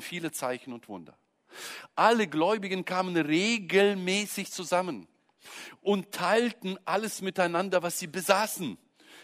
viele 0.00 0.32
Zeichen 0.32 0.72
und 0.72 0.88
Wunder. 0.88 1.16
Alle 1.94 2.26
Gläubigen 2.26 2.84
kamen 2.84 3.16
regelmäßig 3.16 4.52
zusammen 4.52 5.08
und 5.80 6.12
teilten 6.12 6.78
alles 6.84 7.22
miteinander, 7.22 7.82
was 7.82 7.98
sie 7.98 8.06
besaßen. 8.06 8.78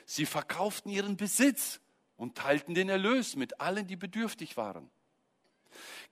Sie 0.07 0.27
verkauften 0.27 0.91
ihren 0.91 1.17
Besitz 1.17 1.81
und 2.17 2.37
teilten 2.37 2.75
den 2.75 2.89
Erlös 2.89 3.37
mit 3.37 3.61
allen, 3.61 3.87
die 3.87 3.97
bedürftig 3.97 4.57
waren. 4.57 4.91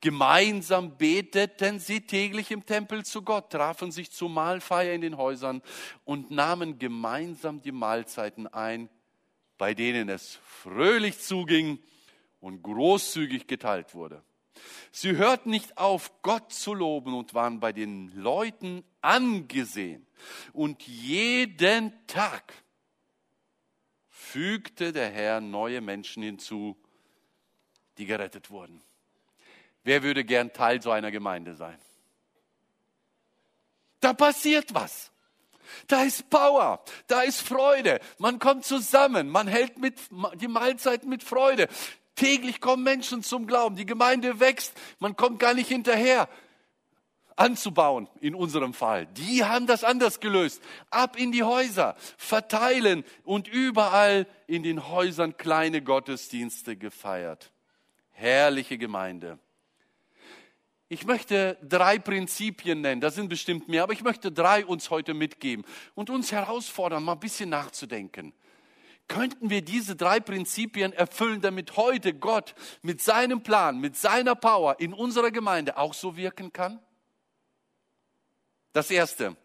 Gemeinsam 0.01 0.97
beteten 0.97 1.79
sie 1.79 2.01
täglich 2.01 2.51
im 2.51 2.65
Tempel 2.65 3.05
zu 3.05 3.23
Gott, 3.23 3.51
trafen 3.51 3.93
sich 3.93 4.11
zur 4.11 4.31
Mahlfeier 4.31 4.95
in 4.95 5.03
den 5.03 5.19
Häusern 5.19 5.63
und 6.05 6.31
nahmen 6.31 6.79
gemeinsam 6.79 7.61
die 7.61 7.73
Mahlzeiten 7.73 8.47
ein, 8.47 8.89
bei 9.59 9.75
denen 9.75 10.09
es 10.09 10.39
fröhlich 10.43 11.21
zuging 11.21 11.79
und 12.41 12.63
großzügig 12.63 13.47
geteilt 13.47 13.95
wurde. 13.95 14.23
Sie 14.91 15.17
hörten 15.17 15.51
nicht 15.51 15.77
auf, 15.77 16.23
Gott 16.23 16.53
zu 16.53 16.73
loben 16.75 17.15
und 17.15 17.35
waren 17.35 17.61
bei 17.61 17.73
den 17.73 18.11
Leuten 18.15 18.83
angesehen. 19.03 20.07
Und 20.53 20.83
jeden 20.83 21.93
Tag 22.07 22.55
fügte 24.31 24.93
der 24.93 25.11
Herr 25.11 25.41
neue 25.41 25.81
Menschen 25.81 26.23
hinzu, 26.23 26.77
die 27.99 28.07
gerettet 28.07 28.51
wurden. 28.51 28.81
Wer 29.83 30.03
würde 30.03 30.25
gern 30.25 30.53
Teil 30.53 30.81
so 30.81 30.91
einer 30.91 31.11
Gemeinde 31.11 31.55
sein? 31.55 31.79
Da 34.01 34.13
passiert 34.13 34.73
was. 34.73 35.11
Da 35.87 36.03
ist 36.03 36.31
Power, 36.31 36.83
da 37.07 37.23
ist 37.23 37.43
Freude. 37.43 38.01
Man 38.19 38.39
kommt 38.39 38.65
zusammen, 38.65 39.29
man 39.29 39.47
hält 39.47 39.79
mit, 39.79 39.99
die 40.35 40.49
Mahlzeiten 40.49 41.09
mit 41.09 41.23
Freude. 41.23 41.69
Täglich 42.17 42.61
kommen 42.61 42.83
Menschen 42.83 43.23
zum 43.23 43.47
Glauben, 43.47 43.77
die 43.77 43.87
Gemeinde 43.87 44.41
wächst, 44.41 44.73
man 44.99 45.17
kommt 45.17 45.39
gar 45.39 45.55
nicht 45.55 45.69
hinterher 45.69 46.29
anzubauen, 47.41 48.07
in 48.21 48.35
unserem 48.35 48.75
Fall. 48.75 49.07
Die 49.07 49.45
haben 49.45 49.67
das 49.67 49.83
anders 49.83 50.21
gelöst. 50.21 50.63
Ab 50.91 51.17
in 51.17 51.33
die 51.33 51.43
Häuser, 51.43 51.97
verteilen 52.19 53.03
und 53.25 53.49
überall 53.49 54.27
in 54.47 54.63
den 54.63 54.89
Häusern 54.89 55.37
kleine 55.37 55.83
Gottesdienste 55.83 56.77
gefeiert. 56.77 57.51
Herrliche 58.11 58.77
Gemeinde. 58.77 59.39
Ich 60.89 61.07
möchte 61.07 61.57
drei 61.63 61.99
Prinzipien 61.99 62.81
nennen, 62.81 63.01
da 63.01 63.11
sind 63.11 63.29
bestimmt 63.29 63.69
mehr, 63.69 63.85
aber 63.85 63.93
ich 63.93 64.03
möchte 64.03 64.33
drei 64.33 64.67
uns 64.67 64.91
heute 64.91 65.15
mitgeben 65.15 65.65
und 65.95 66.11
uns 66.11 66.33
herausfordern, 66.33 67.03
mal 67.03 67.13
ein 67.13 67.21
bisschen 67.21 67.49
nachzudenken. 67.49 68.35
Könnten 69.07 69.51
wir 69.51 69.63
diese 69.63 69.97
drei 69.97 70.21
Prinzipien 70.21 70.93
erfüllen, 70.93 71.41
damit 71.41 71.77
heute 71.77 72.13
Gott 72.13 72.55
mit 72.83 73.01
seinem 73.01 73.43
Plan, 73.43 73.79
mit 73.79 73.97
seiner 73.97 74.35
Power 74.35 74.79
in 74.79 74.93
unserer 74.93 75.31
Gemeinde 75.31 75.79
auch 75.79 75.95
so 75.95 76.17
wirken 76.17 76.53
kann? 76.53 76.81
Das 78.73 78.91
erste, 78.91 79.37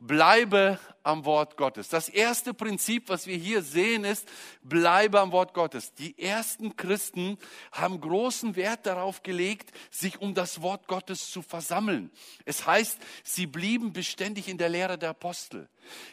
bleibe 0.00 0.78
am 1.02 1.24
Wort 1.24 1.56
Gottes. 1.56 1.88
Das 1.88 2.08
erste 2.08 2.54
Prinzip, 2.54 3.08
was 3.08 3.26
wir 3.26 3.36
hier 3.36 3.62
sehen, 3.62 4.04
ist, 4.04 4.28
bleibe 4.62 5.20
am 5.20 5.32
Wort 5.32 5.54
Gottes. 5.54 5.94
Die 5.94 6.18
ersten 6.18 6.76
Christen 6.76 7.38
haben 7.72 8.00
großen 8.00 8.56
Wert 8.56 8.86
darauf 8.86 9.22
gelegt, 9.22 9.70
sich 9.90 10.20
um 10.20 10.34
das 10.34 10.62
Wort 10.62 10.88
Gottes 10.88 11.30
zu 11.30 11.42
versammeln. 11.42 12.10
Es 12.44 12.66
heißt, 12.66 12.98
sie 13.24 13.46
blieben 13.46 13.92
beständig 13.92 14.48
in 14.48 14.58
der 14.58 14.68
Lehre 14.68 14.98
der 14.98 15.10
Apostel. 15.10 15.68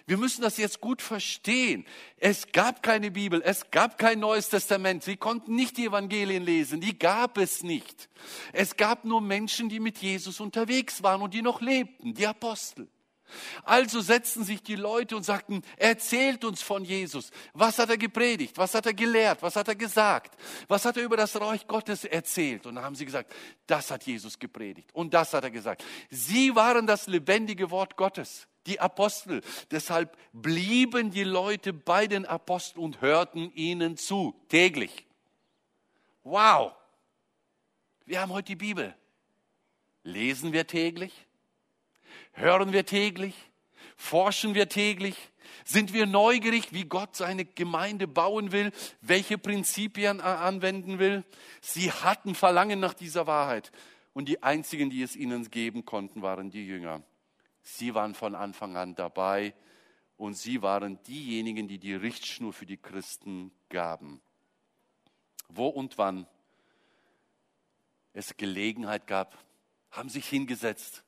Wir 0.06 0.17
müssen 0.17 0.41
das 0.41 0.58
jetzt 0.58 0.82
gut 0.82 1.01
verstehen. 1.01 1.86
Es 2.17 2.51
gab 2.51 2.84
keine 2.84 3.12
Bibel, 3.12 3.41
es 3.44 3.72
gab 3.72 3.98
kein 3.98 4.20
Neues 4.20 4.50
Testament. 4.50 5.03
Sie 5.03 5.17
konnten 5.17 5.56
nicht 5.56 5.77
die 5.77 5.86
Evangelien 5.86 6.44
lesen, 6.44 6.82
die 6.82 6.98
gab 6.98 7.38
es 7.38 7.63
nicht. 7.63 8.10
Es 8.53 8.75
gab 8.75 9.06
nur 9.06 9.22
Menschen, 9.22 9.70
die 9.70 9.79
mit 9.79 10.00
Jesus 10.00 10.39
unterwegs 10.39 11.03
waren 11.03 11.22
und 11.22 11.34
die 11.34 11.41
noch 11.41 11.62
lebten, 11.62 12.13
die 12.13 12.27
Apostel. 12.27 12.89
Also 13.64 14.02
setzten 14.02 14.44
sich 14.44 14.64
die 14.64 14.76
Leute 14.76 15.16
und 15.16 15.24
sagten, 15.24 15.62
erzählt 15.76 16.46
uns 16.46 16.62
von 16.62 16.84
Jesus. 16.84 17.32
Was 17.54 17.80
hat 17.80 17.90
er 17.90 17.98
gepredigt? 17.98 18.58
Was 18.58 18.74
hat 18.74 18.86
er 18.86 18.94
gelehrt? 18.94 19.42
Was 19.42 19.56
hat 19.56 19.68
er 19.68 19.76
gesagt? 19.76 20.36
Was 20.68 20.86
hat 20.86 20.98
er 20.98 21.04
über 21.04 21.18
das 21.18 21.40
Reich 21.40 21.68
Gottes 21.68 22.06
erzählt? 22.06 22.66
Und 22.66 22.76
dann 22.76 22.84
haben 22.84 22.96
sie 22.96 23.06
gesagt, 23.06 23.34
das 23.66 23.92
hat 23.92 24.04
Jesus 24.04 24.40
gepredigt. 24.40 24.90
Und 24.94 25.14
das 25.14 25.34
hat 25.34 25.44
er 25.44 25.52
gesagt. 25.52 25.84
Sie 26.10 26.56
waren 26.56 26.88
das 26.88 27.08
lebendige 27.08 27.70
Wort 27.72 27.98
Gottes, 27.98 28.48
die 28.66 28.80
Apostel. 28.80 29.42
Deshalb 29.72 30.18
blieben 30.34 31.12
die 31.12 31.24
Leute 31.24 31.74
bei 31.74 32.08
den 32.08 32.26
Aposteln 32.26 32.84
und 32.84 33.02
hörten 33.02 33.52
ihnen 33.54 33.98
zu, 33.98 34.40
täglich. 34.50 35.06
Wow! 36.24 36.74
Wir 38.06 38.22
haben 38.22 38.32
heute 38.32 38.48
die 38.48 38.56
Bibel. 38.56 38.96
Lesen 40.04 40.54
wir 40.54 40.66
täglich? 40.66 41.27
Hören 42.38 42.72
wir 42.72 42.86
täglich? 42.86 43.34
Forschen 43.96 44.53
wir 44.53 44.70
täglich? 44.70 45.15
Sind 45.65 45.91
wir 45.91 46.06
neugierig, 46.06 46.72
wie 46.72 46.86
Gott 46.86 47.15
seine 47.15 47.46
Gemeinde 47.46 48.08
bauen 48.08 48.51
will, 48.51 48.72
welche 49.01 49.39
Prinzipien 49.39 50.20
er 50.20 50.41
anwenden 50.41 51.00
will? 51.00 51.24
Sie 51.62 51.91
hatten 51.91 52.36
Verlangen 52.36 52.79
nach 52.79 52.94
dieser 52.94 53.25
Wahrheit. 53.25 53.72
Und 54.13 54.29
die 54.29 54.44
einzigen, 54.44 54.91
die 54.91 55.01
es 55.01 55.15
ihnen 55.15 55.50
geben 55.50 55.84
konnten, 55.84 56.22
waren 56.22 56.51
die 56.51 56.63
Jünger. 56.63 57.01
Sie 57.63 57.96
waren 57.96 58.13
von 58.13 58.36
Anfang 58.36 58.77
an 58.77 58.94
dabei 58.94 59.56
und 60.15 60.36
sie 60.36 60.62
waren 60.62 61.01
diejenigen, 61.03 61.67
die 61.67 61.79
die 61.79 61.96
Richtschnur 61.96 62.53
für 62.53 62.67
die 62.67 62.77
Christen 62.77 63.51
gaben. 63.70 64.22
Wo 65.50 65.70
und 65.70 65.98
wann 65.98 66.27
es 68.13 68.38
Gelegenheit 68.38 69.08
gab, 69.08 69.44
haben 69.89 70.10
sich 70.10 70.29
hingesetzt 70.29 71.03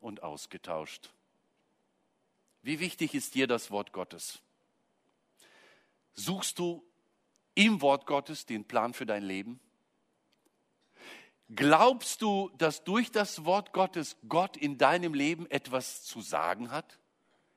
und 0.00 0.22
ausgetauscht. 0.22 1.12
Wie 2.62 2.80
wichtig 2.80 3.14
ist 3.14 3.34
dir 3.34 3.46
das 3.46 3.70
Wort 3.70 3.92
Gottes? 3.92 4.40
Suchst 6.14 6.58
du 6.58 6.84
im 7.54 7.80
Wort 7.80 8.06
Gottes 8.06 8.46
den 8.46 8.66
Plan 8.66 8.92
für 8.92 9.06
dein 9.06 9.22
Leben? 9.22 9.60
Glaubst 11.54 12.22
du, 12.22 12.50
dass 12.58 12.84
durch 12.84 13.10
das 13.10 13.44
Wort 13.44 13.72
Gottes 13.72 14.16
Gott 14.28 14.56
in 14.56 14.78
deinem 14.78 15.14
Leben 15.14 15.50
etwas 15.50 16.04
zu 16.04 16.20
sagen 16.20 16.70
hat, 16.70 16.98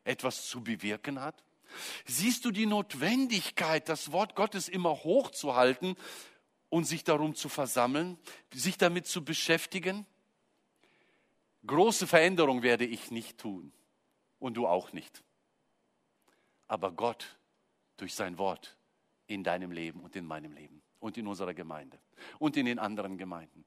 etwas 0.04 0.48
zu 0.48 0.64
bewirken 0.64 1.22
hat? 1.22 1.44
Siehst 2.06 2.46
du 2.46 2.51
die 2.51 2.66
Notwendigkeit, 2.66 3.90
das 3.90 4.12
Wort 4.12 4.36
Gottes 4.36 4.68
immer 4.68 5.03
hochzuhalten 5.03 5.96
und 6.70 6.86
sich 6.86 7.03
darum 7.03 7.36
zu 7.36 7.50
versammeln, 7.50 8.18
sich 8.51 8.77
damit 8.77 9.06
zu 9.06 9.24
beschäftigen? 9.24 10.08
Große 11.66 12.08
Veränderung 12.08 12.62
werde 12.62 12.86
ich 12.86 13.12
nicht 13.12 13.38
tun 13.38 13.72
und 14.40 14.56
du 14.56 14.68
auch 14.68 14.92
nicht. 14.94 15.24
Aber 16.68 16.92
Gott 16.92 17.38
durch 17.98 18.16
sein 18.16 18.38
Wort 18.38 18.78
in 19.28 19.44
deinem 19.44 19.72
Leben 19.72 20.02
und 20.02 20.16
in 20.16 20.26
meinem 20.26 20.52
Leben 20.52 20.82
und 21.00 21.18
in 21.18 21.28
unserer 21.28 21.54
Gemeinde 21.54 22.00
und 22.40 22.58
in 22.58 22.66
den 22.66 22.80
anderen 22.80 23.18
Gemeinden. 23.18 23.66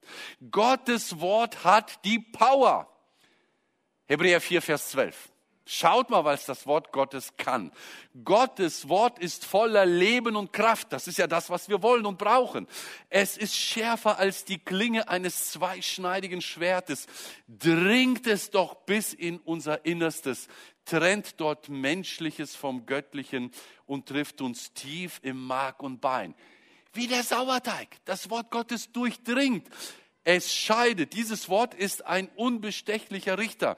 Gottes 0.51 1.21
Wort 1.21 1.65
hat 1.65 2.05
die 2.05 2.19
Power. 2.19 2.91
Hebräer 4.07 4.41
4, 4.41 4.63
Vers 4.63 4.91
12. 4.91 5.33
Schaut 5.69 6.11
mal, 6.11 6.25
was 6.25 6.47
das 6.47 6.65
Wort 6.69 6.93
Gottes 6.93 7.37
kann. 7.37 7.73
Gottes 8.23 8.89
Wort 8.89 9.19
ist 9.19 9.45
voller 9.45 9.85
Leben 9.85 10.37
und 10.37 10.53
Kraft. 10.53 10.93
Das 10.93 11.09
ist 11.09 11.19
ja 11.19 11.27
das, 11.27 11.51
was 11.51 11.69
wir 11.69 11.83
wollen 11.83 12.07
und 12.07 12.19
brauchen. 12.19 12.69
Es 13.11 13.37
ist 13.37 13.57
schärfer 13.57 14.17
als 14.17 14.45
die 14.45 14.61
Klinge 14.61 15.09
eines 15.09 15.51
zweischneidigen 15.51 16.41
Schwertes. 16.41 17.09
Dringt 17.49 18.29
es 18.29 18.51
doch 18.51 18.77
bis 18.87 19.13
in 19.13 19.39
unser 19.41 19.85
Innerstes, 19.85 20.47
trennt 20.85 21.41
dort 21.41 21.69
Menschliches 21.69 22.55
vom 22.55 22.87
Göttlichen 22.87 23.51
und 23.87 24.07
trifft 24.07 24.41
uns 24.43 24.73
tief 24.73 25.19
im 25.23 25.45
Mark 25.49 25.83
und 25.83 26.01
Bein. 26.01 26.37
Wie 26.93 27.09
der 27.09 27.25
Sauerteig. 27.25 27.89
Das 28.05 28.31
Wort 28.31 28.53
Gottes 28.53 28.93
durchdringt. 28.93 29.67
Es 30.29 30.53
scheidet. 30.53 31.13
Dieses 31.13 31.49
Wort 31.49 31.73
ist 31.73 32.05
ein 32.05 32.29
unbestechlicher 32.35 33.39
Richter 33.39 33.77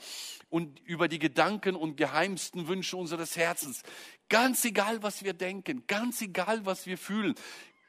und 0.49 0.81
über 0.81 1.07
die 1.07 1.19
Gedanken 1.19 1.77
und 1.77 1.99
geheimsten 1.99 2.69
Wünsche 2.69 2.97
unseres 2.97 3.37
Herzens. 3.37 3.83
Ganz 4.31 4.65
egal, 4.65 5.03
was 5.03 5.23
wir 5.23 5.35
denken, 5.35 5.85
ganz 5.87 6.23
egal, 6.23 6.65
was 6.65 6.87
wir 6.87 6.97
fühlen. 6.97 7.35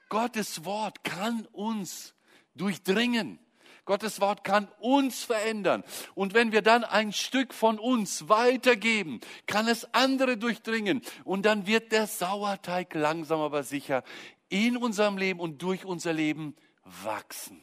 Gottes 0.09 0.65
Wort 0.65 1.05
kann 1.05 1.47
uns 1.53 2.15
durchdringen. 2.53 3.39
Gottes 3.85 4.19
Wort 4.19 4.43
kann 4.43 4.67
uns 4.79 5.23
verändern. 5.23 5.85
Und 6.13 6.33
wenn 6.33 6.51
wir 6.51 6.61
dann 6.61 6.83
ein 6.83 7.13
Stück 7.13 7.53
von 7.53 7.79
uns 7.79 8.27
weitergeben, 8.27 9.21
kann 9.47 9.69
es 9.69 9.93
andere 9.93 10.35
durchdringen. 10.35 11.01
Und 11.23 11.45
dann 11.45 11.65
wird 11.65 11.93
der 11.93 12.07
Sauerteig 12.07 12.93
langsam 12.93 13.39
aber 13.39 13.63
sicher 13.63 14.03
in 14.49 14.75
unserem 14.75 15.17
Leben 15.17 15.39
und 15.39 15.61
durch 15.61 15.85
unser 15.85 16.11
Leben 16.11 16.57
wachsen. 16.83 17.61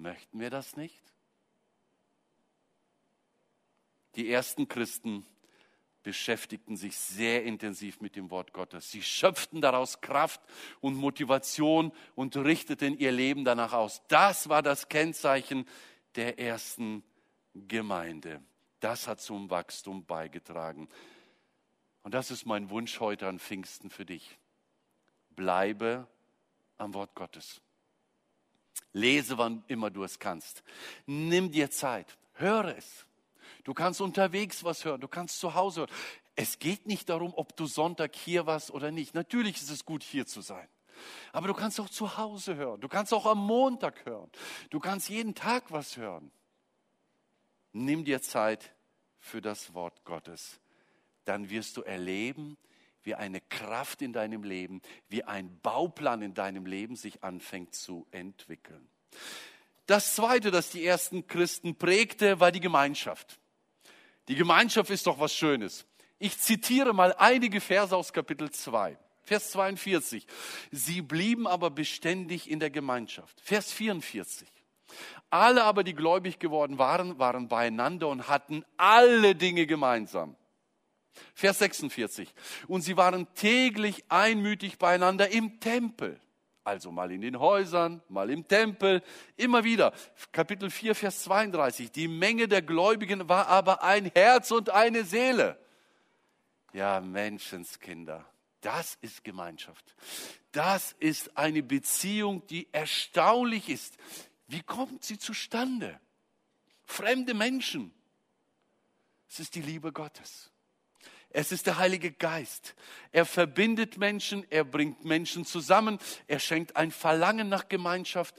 Möchten 0.00 0.40
wir 0.40 0.48
das 0.48 0.76
nicht? 0.76 1.12
Die 4.14 4.32
ersten 4.32 4.66
Christen 4.66 5.26
beschäftigten 6.02 6.78
sich 6.78 6.96
sehr 6.96 7.44
intensiv 7.44 8.00
mit 8.00 8.16
dem 8.16 8.30
Wort 8.30 8.54
Gottes. 8.54 8.90
Sie 8.90 9.02
schöpften 9.02 9.60
daraus 9.60 10.00
Kraft 10.00 10.40
und 10.80 10.94
Motivation 10.94 11.92
und 12.14 12.34
richteten 12.38 12.96
ihr 12.96 13.12
Leben 13.12 13.44
danach 13.44 13.74
aus. 13.74 14.00
Das 14.08 14.48
war 14.48 14.62
das 14.62 14.88
Kennzeichen 14.88 15.68
der 16.14 16.38
ersten 16.38 17.04
Gemeinde. 17.52 18.42
Das 18.80 19.06
hat 19.06 19.20
zum 19.20 19.50
Wachstum 19.50 20.06
beigetragen. 20.06 20.88
Und 22.02 22.14
das 22.14 22.30
ist 22.30 22.46
mein 22.46 22.70
Wunsch 22.70 23.00
heute 23.00 23.28
an 23.28 23.38
Pfingsten 23.38 23.90
für 23.90 24.06
dich. 24.06 24.38
Bleibe 25.36 26.08
am 26.78 26.94
Wort 26.94 27.14
Gottes. 27.14 27.60
Lese, 28.92 29.38
wann 29.38 29.64
immer 29.68 29.90
du 29.90 30.04
es 30.04 30.18
kannst. 30.18 30.62
Nimm 31.06 31.50
dir 31.50 31.70
Zeit. 31.70 32.18
Höre 32.34 32.76
es. 32.76 33.06
Du 33.64 33.74
kannst 33.74 34.00
unterwegs 34.00 34.64
was 34.64 34.84
hören. 34.84 35.00
Du 35.00 35.08
kannst 35.08 35.38
zu 35.38 35.54
Hause 35.54 35.82
hören. 35.82 35.90
Es 36.34 36.58
geht 36.58 36.86
nicht 36.86 37.08
darum, 37.08 37.34
ob 37.34 37.56
du 37.56 37.66
Sonntag 37.66 38.16
hier 38.16 38.46
warst 38.46 38.70
oder 38.70 38.90
nicht. 38.90 39.14
Natürlich 39.14 39.56
ist 39.56 39.70
es 39.70 39.84
gut, 39.84 40.02
hier 40.02 40.26
zu 40.26 40.40
sein. 40.40 40.68
Aber 41.32 41.48
du 41.48 41.54
kannst 41.54 41.80
auch 41.80 41.88
zu 41.88 42.16
Hause 42.16 42.56
hören. 42.56 42.80
Du 42.80 42.88
kannst 42.88 43.12
auch 43.12 43.26
am 43.26 43.38
Montag 43.38 44.04
hören. 44.04 44.30
Du 44.70 44.80
kannst 44.80 45.08
jeden 45.08 45.34
Tag 45.34 45.70
was 45.70 45.96
hören. 45.96 46.30
Nimm 47.72 48.04
dir 48.04 48.20
Zeit 48.22 48.74
für 49.18 49.40
das 49.40 49.74
Wort 49.74 50.04
Gottes. 50.04 50.60
Dann 51.24 51.50
wirst 51.50 51.76
du 51.76 51.82
erleben, 51.82 52.56
wie 53.02 53.14
eine 53.14 53.40
Kraft 53.40 54.02
in 54.02 54.12
deinem 54.12 54.42
Leben, 54.42 54.82
wie 55.08 55.24
ein 55.24 55.58
Bauplan 55.60 56.22
in 56.22 56.34
deinem 56.34 56.66
Leben 56.66 56.96
sich 56.96 57.22
anfängt 57.22 57.74
zu 57.74 58.06
entwickeln. 58.10 58.88
Das 59.86 60.14
Zweite, 60.14 60.50
das 60.50 60.70
die 60.70 60.84
ersten 60.84 61.26
Christen 61.26 61.76
prägte, 61.76 62.38
war 62.40 62.52
die 62.52 62.60
Gemeinschaft. 62.60 63.40
Die 64.28 64.36
Gemeinschaft 64.36 64.90
ist 64.90 65.06
doch 65.06 65.18
was 65.18 65.34
Schönes. 65.34 65.86
Ich 66.18 66.38
zitiere 66.38 66.92
mal 66.92 67.14
einige 67.18 67.60
Verse 67.60 67.96
aus 67.96 68.12
Kapitel 68.12 68.50
2. 68.50 68.96
Vers 69.22 69.50
42. 69.52 70.26
Sie 70.70 71.02
blieben 71.02 71.46
aber 71.46 71.70
beständig 71.70 72.50
in 72.50 72.60
der 72.60 72.70
Gemeinschaft. 72.70 73.40
Vers 73.40 73.72
44. 73.72 74.48
Alle 75.30 75.64
aber, 75.64 75.84
die 75.84 75.94
gläubig 75.94 76.38
geworden 76.38 76.78
waren, 76.78 77.18
waren 77.18 77.48
beieinander 77.48 78.08
und 78.08 78.28
hatten 78.28 78.64
alle 78.76 79.34
Dinge 79.34 79.66
gemeinsam. 79.66 80.36
Vers 81.34 81.58
46. 81.58 82.32
Und 82.68 82.82
sie 82.82 82.96
waren 82.96 83.32
täglich 83.34 84.04
einmütig 84.08 84.78
beieinander 84.78 85.30
im 85.30 85.60
Tempel. 85.60 86.20
Also 86.62 86.92
mal 86.92 87.10
in 87.10 87.22
den 87.22 87.38
Häusern, 87.38 88.02
mal 88.08 88.30
im 88.30 88.46
Tempel, 88.46 89.02
immer 89.36 89.64
wieder. 89.64 89.92
Kapitel 90.30 90.70
4, 90.70 90.94
Vers 90.94 91.22
32. 91.24 91.90
Die 91.90 92.06
Menge 92.06 92.48
der 92.48 92.62
Gläubigen 92.62 93.28
war 93.28 93.48
aber 93.48 93.82
ein 93.82 94.10
Herz 94.14 94.50
und 94.50 94.70
eine 94.70 95.04
Seele. 95.04 95.58
Ja, 96.72 97.00
Menschenskinder, 97.00 98.24
das 98.60 98.96
ist 99.00 99.24
Gemeinschaft. 99.24 99.96
Das 100.52 100.92
ist 100.98 101.36
eine 101.36 101.62
Beziehung, 101.62 102.46
die 102.46 102.68
erstaunlich 102.72 103.68
ist. 103.68 103.96
Wie 104.46 104.62
kommt 104.62 105.02
sie 105.04 105.18
zustande? 105.18 105.98
Fremde 106.84 107.34
Menschen. 107.34 107.92
Es 109.28 109.40
ist 109.40 109.54
die 109.54 109.62
Liebe 109.62 109.92
Gottes. 109.92 110.49
Es 111.30 111.52
ist 111.52 111.66
der 111.66 111.78
Heilige 111.78 112.10
Geist. 112.10 112.74
Er 113.12 113.24
verbindet 113.24 113.98
Menschen, 113.98 114.44
er 114.50 114.64
bringt 114.64 115.04
Menschen 115.04 115.44
zusammen, 115.44 115.98
er 116.26 116.40
schenkt 116.40 116.76
ein 116.76 116.90
Verlangen 116.90 117.48
nach 117.48 117.68
Gemeinschaft 117.68 118.34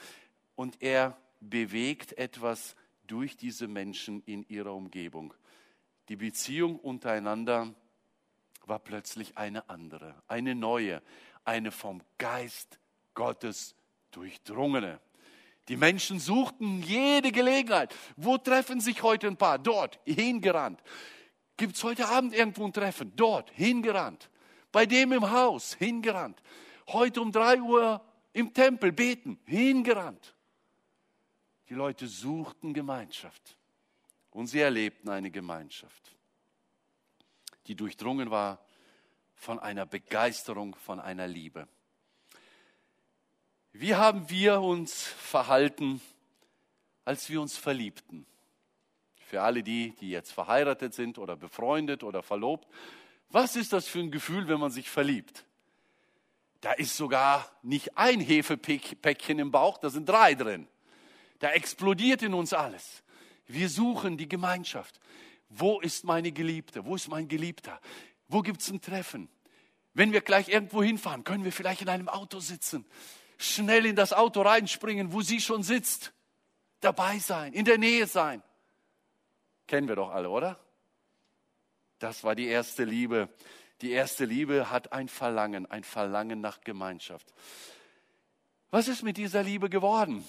und 0.55 0.81
er 0.81 1.17
bewegt 1.39 2.17
etwas 2.17 2.75
durch 3.07 3.37
diese 3.37 3.67
Menschen 3.67 4.21
in 4.25 4.43
ihrer 4.47 4.73
Umgebung. 4.73 5.33
Die 6.09 6.17
Beziehung 6.17 6.77
untereinander 6.77 7.73
war 8.65 8.79
plötzlich 8.79 9.37
eine 9.37 9.69
andere, 9.69 10.21
eine 10.27 10.53
neue, 10.53 11.01
eine 11.45 11.71
vom 11.71 12.01
Geist 12.17 12.79
Gottes 13.13 13.75
durchdrungene. 14.11 14.99
Die 15.67 15.77
Menschen 15.77 16.19
suchten 16.19 16.81
jede 16.81 17.31
Gelegenheit. 17.31 17.95
Wo 18.17 18.37
treffen 18.37 18.81
sich 18.81 19.03
heute 19.03 19.27
ein 19.27 19.37
paar? 19.37 19.57
Dort, 19.59 19.99
hingerannt. 20.05 20.81
Gibt 21.57 21.75
es 21.75 21.83
heute 21.83 22.07
Abend 22.07 22.33
irgendwo 22.33 22.65
ein 22.65 22.73
Treffen? 22.73 23.13
Dort, 23.15 23.51
hingerannt. 23.51 24.29
Bei 24.71 24.85
dem 24.85 25.11
im 25.11 25.31
Haus, 25.31 25.73
hingerannt. 25.73 26.41
Heute 26.87 27.21
um 27.21 27.31
drei 27.31 27.61
Uhr 27.61 28.03
im 28.33 28.53
Tempel 28.53 28.91
beten, 28.91 29.39
hingerannt. 29.45 30.35
Die 31.69 31.73
Leute 31.73 32.07
suchten 32.07 32.73
Gemeinschaft 32.73 33.57
und 34.31 34.47
sie 34.47 34.59
erlebten 34.59 35.09
eine 35.09 35.31
Gemeinschaft, 35.31 36.15
die 37.67 37.75
durchdrungen 37.75 38.31
war 38.31 38.63
von 39.35 39.59
einer 39.59 39.85
Begeisterung, 39.85 40.75
von 40.75 40.99
einer 40.99 41.27
Liebe. 41.27 41.67
Wie 43.73 43.95
haben 43.95 44.29
wir 44.29 44.61
uns 44.61 45.03
verhalten, 45.03 46.01
als 47.05 47.29
wir 47.29 47.41
uns 47.41 47.57
verliebten? 47.57 48.25
Für 49.31 49.43
alle 49.43 49.63
die, 49.63 49.95
die 50.01 50.09
jetzt 50.09 50.33
verheiratet 50.33 50.93
sind 50.93 51.17
oder 51.17 51.37
befreundet 51.37 52.03
oder 52.03 52.21
verlobt, 52.21 52.67
was 53.29 53.55
ist 53.55 53.71
das 53.71 53.87
für 53.87 53.99
ein 53.99 54.11
Gefühl, 54.11 54.49
wenn 54.49 54.59
man 54.59 54.71
sich 54.71 54.89
verliebt? 54.89 55.45
Da 56.59 56.73
ist 56.73 56.97
sogar 56.97 57.49
nicht 57.61 57.97
ein 57.97 58.19
Hefepäckchen 58.19 59.39
im 59.39 59.49
Bauch, 59.49 59.77
da 59.77 59.89
sind 59.89 60.09
drei 60.09 60.35
drin. 60.35 60.67
Da 61.39 61.51
explodiert 61.51 62.23
in 62.23 62.33
uns 62.33 62.51
alles. 62.51 63.03
Wir 63.47 63.69
suchen 63.69 64.17
die 64.17 64.27
Gemeinschaft. 64.27 64.99
Wo 65.47 65.79
ist 65.79 66.03
meine 66.03 66.33
Geliebte? 66.33 66.83
Wo 66.83 66.95
ist 66.95 67.07
mein 67.07 67.29
Geliebter? 67.29 67.79
Wo 68.27 68.41
gibt 68.41 68.59
es 68.59 68.69
ein 68.69 68.81
Treffen? 68.81 69.29
Wenn 69.93 70.11
wir 70.11 70.19
gleich 70.19 70.49
irgendwo 70.49 70.83
hinfahren, 70.83 71.23
können 71.23 71.45
wir 71.45 71.53
vielleicht 71.53 71.83
in 71.83 71.87
einem 71.87 72.09
Auto 72.09 72.41
sitzen, 72.41 72.85
schnell 73.37 73.85
in 73.85 73.95
das 73.95 74.11
Auto 74.11 74.41
reinspringen, 74.41 75.13
wo 75.13 75.21
sie 75.21 75.39
schon 75.39 75.63
sitzt, 75.63 76.11
dabei 76.81 77.17
sein, 77.19 77.53
in 77.53 77.63
der 77.63 77.77
Nähe 77.77 78.07
sein. 78.07 78.43
Kennen 79.71 79.87
wir 79.87 79.95
doch 79.95 80.09
alle, 80.09 80.29
oder? 80.29 80.59
Das 81.97 82.25
war 82.25 82.35
die 82.35 82.47
erste 82.47 82.83
Liebe. 82.83 83.29
Die 83.79 83.91
erste 83.91 84.25
Liebe 84.25 84.69
hat 84.69 84.91
ein 84.91 85.07
Verlangen, 85.07 85.65
ein 85.65 85.85
Verlangen 85.85 86.41
nach 86.41 86.59
Gemeinschaft. 86.59 87.33
Was 88.69 88.89
ist 88.89 89.01
mit 89.01 89.15
dieser 89.15 89.43
Liebe 89.43 89.69
geworden? 89.69 90.25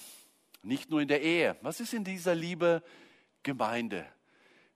Nicht 0.61 0.89
nur 0.89 1.01
in 1.01 1.09
der 1.09 1.21
Ehe. 1.21 1.57
Was 1.59 1.81
ist 1.81 1.93
in 1.93 2.05
dieser 2.05 2.33
Liebe 2.35 2.83
Gemeinde? 3.43 4.05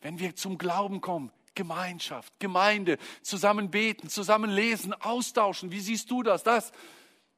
Wenn 0.02 0.20
wir 0.20 0.36
zum 0.36 0.58
Glauben 0.58 1.00
kommen, 1.00 1.32
Gemeinschaft, 1.56 2.38
Gemeinde, 2.38 2.98
zusammen 3.22 3.72
beten, 3.72 4.10
zusammen 4.10 4.50
lesen, 4.50 4.94
austauschen. 4.94 5.72
Wie 5.72 5.80
siehst 5.80 6.12
du 6.12 6.24
das? 6.24 6.44
Das. 6.44 6.74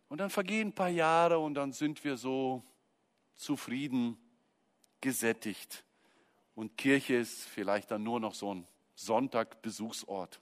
Und 0.08 0.18
dann 0.18 0.32
vergehen 0.32 0.70
ein 0.70 0.74
paar 0.74 0.90
Jahre 0.90 1.38
und 1.38 1.54
dann 1.54 1.74
sind 1.74 2.04
wir 2.04 2.18
so 2.18 2.64
zufrieden, 3.36 4.18
gesättigt. 5.00 5.86
Und 6.60 6.76
Kirche 6.76 7.16
ist 7.16 7.46
vielleicht 7.46 7.90
dann 7.90 8.04
nur 8.04 8.20
noch 8.20 8.34
so 8.34 8.54
ein 8.54 8.68
Sonntag-Besuchsort. 8.96 10.42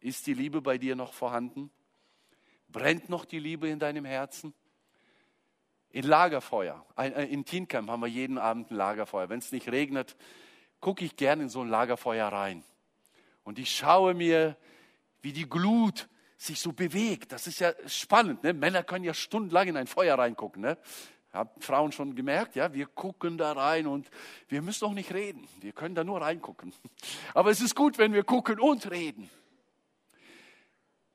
Ist 0.00 0.26
die 0.26 0.34
Liebe 0.34 0.60
bei 0.60 0.76
dir 0.76 0.96
noch 0.96 1.12
vorhanden? 1.12 1.70
Brennt 2.66 3.08
noch 3.08 3.24
die 3.24 3.38
Liebe 3.38 3.68
in 3.68 3.78
deinem 3.78 4.04
Herzen? 4.04 4.52
In 5.90 6.02
Lagerfeuer, 6.04 6.84
äh, 6.96 7.32
in 7.32 7.44
Teencamp 7.44 7.90
haben 7.90 8.00
wir 8.00 8.08
jeden 8.08 8.38
Abend 8.38 8.72
ein 8.72 8.74
Lagerfeuer. 8.74 9.28
Wenn 9.28 9.38
es 9.38 9.52
nicht 9.52 9.68
regnet, 9.68 10.16
gucke 10.80 11.04
ich 11.04 11.14
gerne 11.14 11.44
in 11.44 11.48
so 11.48 11.60
ein 11.60 11.68
Lagerfeuer 11.68 12.26
rein. 12.26 12.64
Und 13.44 13.60
ich 13.60 13.70
schaue 13.70 14.14
mir, 14.14 14.56
wie 15.20 15.32
die 15.32 15.48
Glut 15.48 16.08
sich 16.36 16.58
so 16.58 16.72
bewegt. 16.72 17.30
Das 17.30 17.46
ist 17.46 17.60
ja 17.60 17.72
spannend. 17.86 18.42
Ne? 18.42 18.52
Männer 18.52 18.82
können 18.82 19.04
ja 19.04 19.14
stundenlang 19.14 19.68
in 19.68 19.76
ein 19.76 19.86
Feuer 19.86 20.18
reingucken. 20.18 20.60
Ne? 20.60 20.76
Haben 21.32 21.60
Frauen 21.60 21.92
schon 21.92 22.14
gemerkt, 22.14 22.56
ja, 22.56 22.74
wir 22.74 22.86
gucken 22.86 23.38
da 23.38 23.52
rein 23.52 23.86
und 23.86 24.10
wir 24.48 24.60
müssen 24.60 24.84
auch 24.84 24.92
nicht 24.92 25.14
reden. 25.14 25.48
Wir 25.60 25.72
können 25.72 25.94
da 25.94 26.04
nur 26.04 26.20
reingucken. 26.20 26.74
Aber 27.34 27.50
es 27.50 27.60
ist 27.60 27.74
gut, 27.74 27.96
wenn 27.98 28.12
wir 28.12 28.22
gucken 28.22 28.60
und 28.60 28.90
reden. 28.90 29.30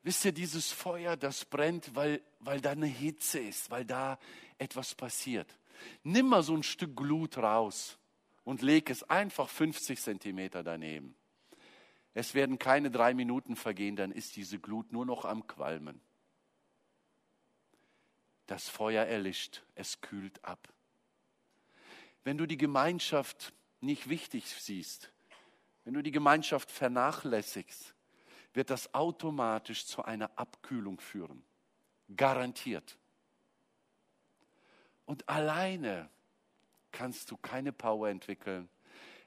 Wisst 0.01 0.25
ihr, 0.25 0.31
dieses 0.31 0.71
Feuer, 0.71 1.17
das 1.17 1.45
brennt, 1.45 1.93
weil, 1.95 2.21
weil 2.39 2.61
da 2.61 2.71
eine 2.71 2.87
Hitze 2.87 3.39
ist, 3.39 3.69
weil 3.69 3.85
da 3.85 4.17
etwas 4.57 4.95
passiert. 4.95 5.59
Nimm 6.03 6.27
mal 6.27 6.43
so 6.43 6.55
ein 6.55 6.63
Stück 6.63 6.95
Glut 6.95 7.37
raus 7.37 7.99
und 8.43 8.61
leg 8.61 8.89
es 8.89 9.03
einfach 9.03 9.49
50 9.49 10.01
Zentimeter 10.01 10.63
daneben. 10.63 11.15
Es 12.13 12.33
werden 12.33 12.57
keine 12.57 12.89
drei 12.89 13.13
Minuten 13.13 13.55
vergehen, 13.55 13.95
dann 13.95 14.11
ist 14.11 14.35
diese 14.37 14.57
Glut 14.57 14.91
nur 14.91 15.05
noch 15.05 15.25
am 15.25 15.45
Qualmen. 15.45 16.01
Das 18.47 18.69
Feuer 18.69 19.05
erlischt, 19.05 19.61
es 19.75 19.99
kühlt 20.01 20.43
ab. 20.43 20.73
Wenn 22.23 22.37
du 22.37 22.45
die 22.45 22.57
Gemeinschaft 22.57 23.53
nicht 23.81 24.09
wichtig 24.09 24.45
siehst, 24.47 25.11
wenn 25.83 25.93
du 25.93 26.01
die 26.01 26.11
Gemeinschaft 26.11 26.71
vernachlässigst, 26.71 27.93
wird 28.53 28.69
das 28.69 28.93
automatisch 28.93 29.85
zu 29.85 30.03
einer 30.03 30.31
Abkühlung 30.37 30.99
führen. 30.99 31.43
Garantiert. 32.15 32.97
Und 35.05 35.27
alleine 35.29 36.09
kannst 36.91 37.31
du 37.31 37.37
keine 37.37 37.71
Power 37.71 38.09
entwickeln. 38.09 38.69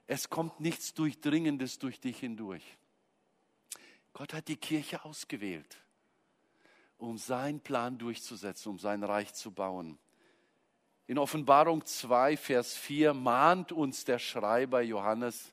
Es 0.07 0.29
kommt 0.29 0.61
nichts 0.61 0.93
Durchdringendes 0.95 1.79
durch 1.79 2.01
dich 2.01 2.19
hindurch. 2.19 2.65
Gott 4.13 4.35
hat 4.35 4.49
die 4.49 4.57
Kirche 4.57 5.05
ausgewählt 5.05 5.79
um 7.01 7.19
seinen 7.19 7.61
Plan 7.61 7.99
durchzusetzen, 7.99 8.71
um 8.71 8.79
sein 8.79 9.03
Reich 9.03 9.33
zu 9.35 9.51
bauen. 9.51 9.99
In 11.07 11.19
Offenbarung 11.19 11.85
2, 11.85 12.37
Vers 12.37 12.77
4 12.77 13.15
mahnt 13.15 13.73
uns 13.73 14.05
der 14.05 14.19
Schreiber 14.19 14.81
Johannes, 14.81 15.53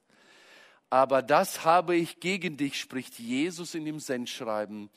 aber 0.90 1.22
das 1.22 1.66
habe 1.66 1.96
ich 1.96 2.20
gegen 2.20 2.58
dich, 2.58 2.80
spricht 2.80 3.20
Jesus 3.20 3.76
in 3.76 3.86
dem 3.86 4.00
Sendschreiben, 4.00 4.90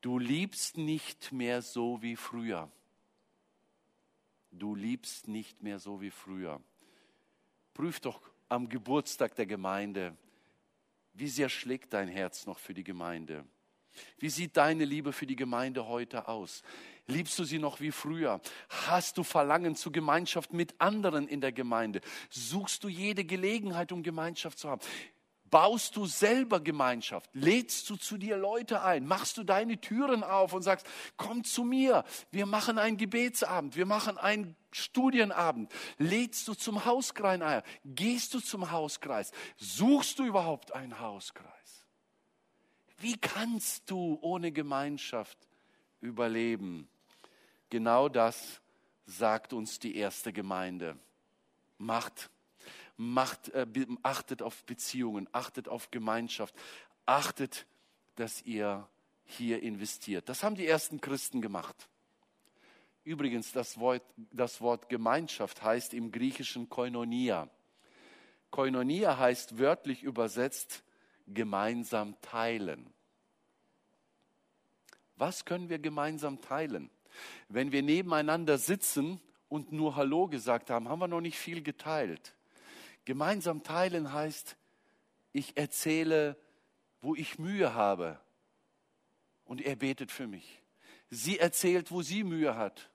du 0.00 0.18
liebst 0.18 0.76
nicht 0.76 1.32
mehr 1.32 1.62
so 1.62 2.02
wie 2.02 2.16
früher. 2.16 2.70
Du 4.50 4.74
liebst 4.74 5.28
nicht 5.28 5.62
mehr 5.62 5.78
so 5.78 6.00
wie 6.00 6.10
früher. 6.10 6.60
Prüf 7.74 8.00
doch 8.00 8.20
am 8.48 8.68
Geburtstag 8.68 9.34
der 9.34 9.46
Gemeinde, 9.46 10.16
wie 11.12 11.28
sehr 11.28 11.48
schlägt 11.48 11.92
dein 11.92 12.08
Herz 12.08 12.46
noch 12.46 12.58
für 12.58 12.74
die 12.74 12.84
Gemeinde? 12.84 13.44
Wie 14.18 14.30
sieht 14.30 14.56
deine 14.56 14.84
Liebe 14.84 15.12
für 15.12 15.26
die 15.26 15.36
Gemeinde 15.36 15.86
heute 15.86 16.28
aus? 16.28 16.62
Liebst 17.06 17.38
du 17.38 17.44
sie 17.44 17.58
noch 17.58 17.80
wie 17.80 17.92
früher? 17.92 18.40
Hast 18.88 19.16
du 19.18 19.22
Verlangen 19.22 19.76
zu 19.76 19.92
Gemeinschaft 19.92 20.52
mit 20.52 20.80
anderen 20.80 21.28
in 21.28 21.40
der 21.40 21.52
Gemeinde? 21.52 22.00
Suchst 22.30 22.82
du 22.82 22.88
jede 22.88 23.24
Gelegenheit, 23.24 23.92
um 23.92 24.02
Gemeinschaft 24.02 24.58
zu 24.58 24.68
haben? 24.68 24.80
Baust 25.50 25.94
du 25.94 26.06
selber 26.06 26.58
Gemeinschaft? 26.60 27.30
Lädst 27.32 27.88
du 27.88 27.96
zu 27.96 28.18
dir 28.18 28.36
Leute 28.36 28.82
ein? 28.82 29.06
Machst 29.06 29.38
du 29.38 29.44
deine 29.44 29.80
Türen 29.80 30.24
auf 30.24 30.52
und 30.52 30.62
sagst, 30.62 30.86
komm 31.16 31.44
zu 31.44 31.62
mir, 31.62 32.04
wir 32.32 32.46
machen 32.46 32.78
einen 32.78 32.96
Gebetsabend, 32.96 33.76
wir 33.76 33.86
machen 33.86 34.18
einen 34.18 34.56
Studienabend. 34.72 35.72
Lädst 35.98 36.48
du 36.48 36.54
zum 36.54 36.84
Hauskreis 36.84 37.40
ein? 37.40 37.62
Gehst 37.84 38.34
du 38.34 38.40
zum 38.40 38.72
Hauskreis? 38.72 39.30
Suchst 39.56 40.18
du 40.18 40.24
überhaupt 40.24 40.74
einen 40.74 40.98
Hauskreis? 40.98 41.55
Wie 42.98 43.16
kannst 43.16 43.90
du 43.90 44.18
ohne 44.22 44.52
Gemeinschaft 44.52 45.38
überleben? 46.00 46.88
Genau 47.68 48.08
das 48.08 48.60
sagt 49.06 49.52
uns 49.52 49.78
die 49.78 49.96
erste 49.96 50.32
Gemeinde. 50.32 50.98
Macht, 51.78 52.30
macht, 52.96 53.50
äh, 53.50 53.66
achtet 54.02 54.42
auf 54.42 54.64
Beziehungen, 54.64 55.28
achtet 55.32 55.68
auf 55.68 55.90
Gemeinschaft, 55.90 56.54
achtet, 57.04 57.66
dass 58.14 58.42
ihr 58.42 58.88
hier 59.24 59.62
investiert. 59.62 60.28
Das 60.28 60.42
haben 60.42 60.54
die 60.54 60.66
ersten 60.66 61.00
Christen 61.00 61.42
gemacht. 61.42 61.88
Übrigens, 63.04 63.52
das 63.52 63.78
Wort, 63.78 64.02
das 64.32 64.60
Wort 64.60 64.88
Gemeinschaft 64.88 65.62
heißt 65.62 65.94
im 65.94 66.10
Griechischen 66.10 66.68
Koinonia. 66.68 67.48
Koinonia 68.50 69.18
heißt 69.18 69.58
wörtlich 69.58 70.02
übersetzt 70.02 70.82
gemeinsam 71.26 72.20
teilen. 72.20 72.92
Was 75.16 75.44
können 75.44 75.68
wir 75.68 75.78
gemeinsam 75.78 76.40
teilen? 76.40 76.90
Wenn 77.48 77.72
wir 77.72 77.82
nebeneinander 77.82 78.58
sitzen 78.58 79.20
und 79.48 79.72
nur 79.72 79.96
Hallo 79.96 80.28
gesagt 80.28 80.70
haben, 80.70 80.88
haben 80.88 80.98
wir 80.98 81.08
noch 81.08 81.20
nicht 81.20 81.38
viel 81.38 81.62
geteilt. 81.62 82.34
Gemeinsam 83.04 83.62
teilen 83.62 84.12
heißt, 84.12 84.56
ich 85.32 85.56
erzähle, 85.56 86.36
wo 87.00 87.14
ich 87.14 87.38
Mühe 87.38 87.74
habe 87.74 88.20
und 89.44 89.60
er 89.60 89.76
betet 89.76 90.10
für 90.10 90.26
mich. 90.26 90.62
Sie 91.08 91.38
erzählt, 91.38 91.90
wo 91.90 92.02
sie 92.02 92.24
Mühe 92.24 92.56
hat 92.56 92.90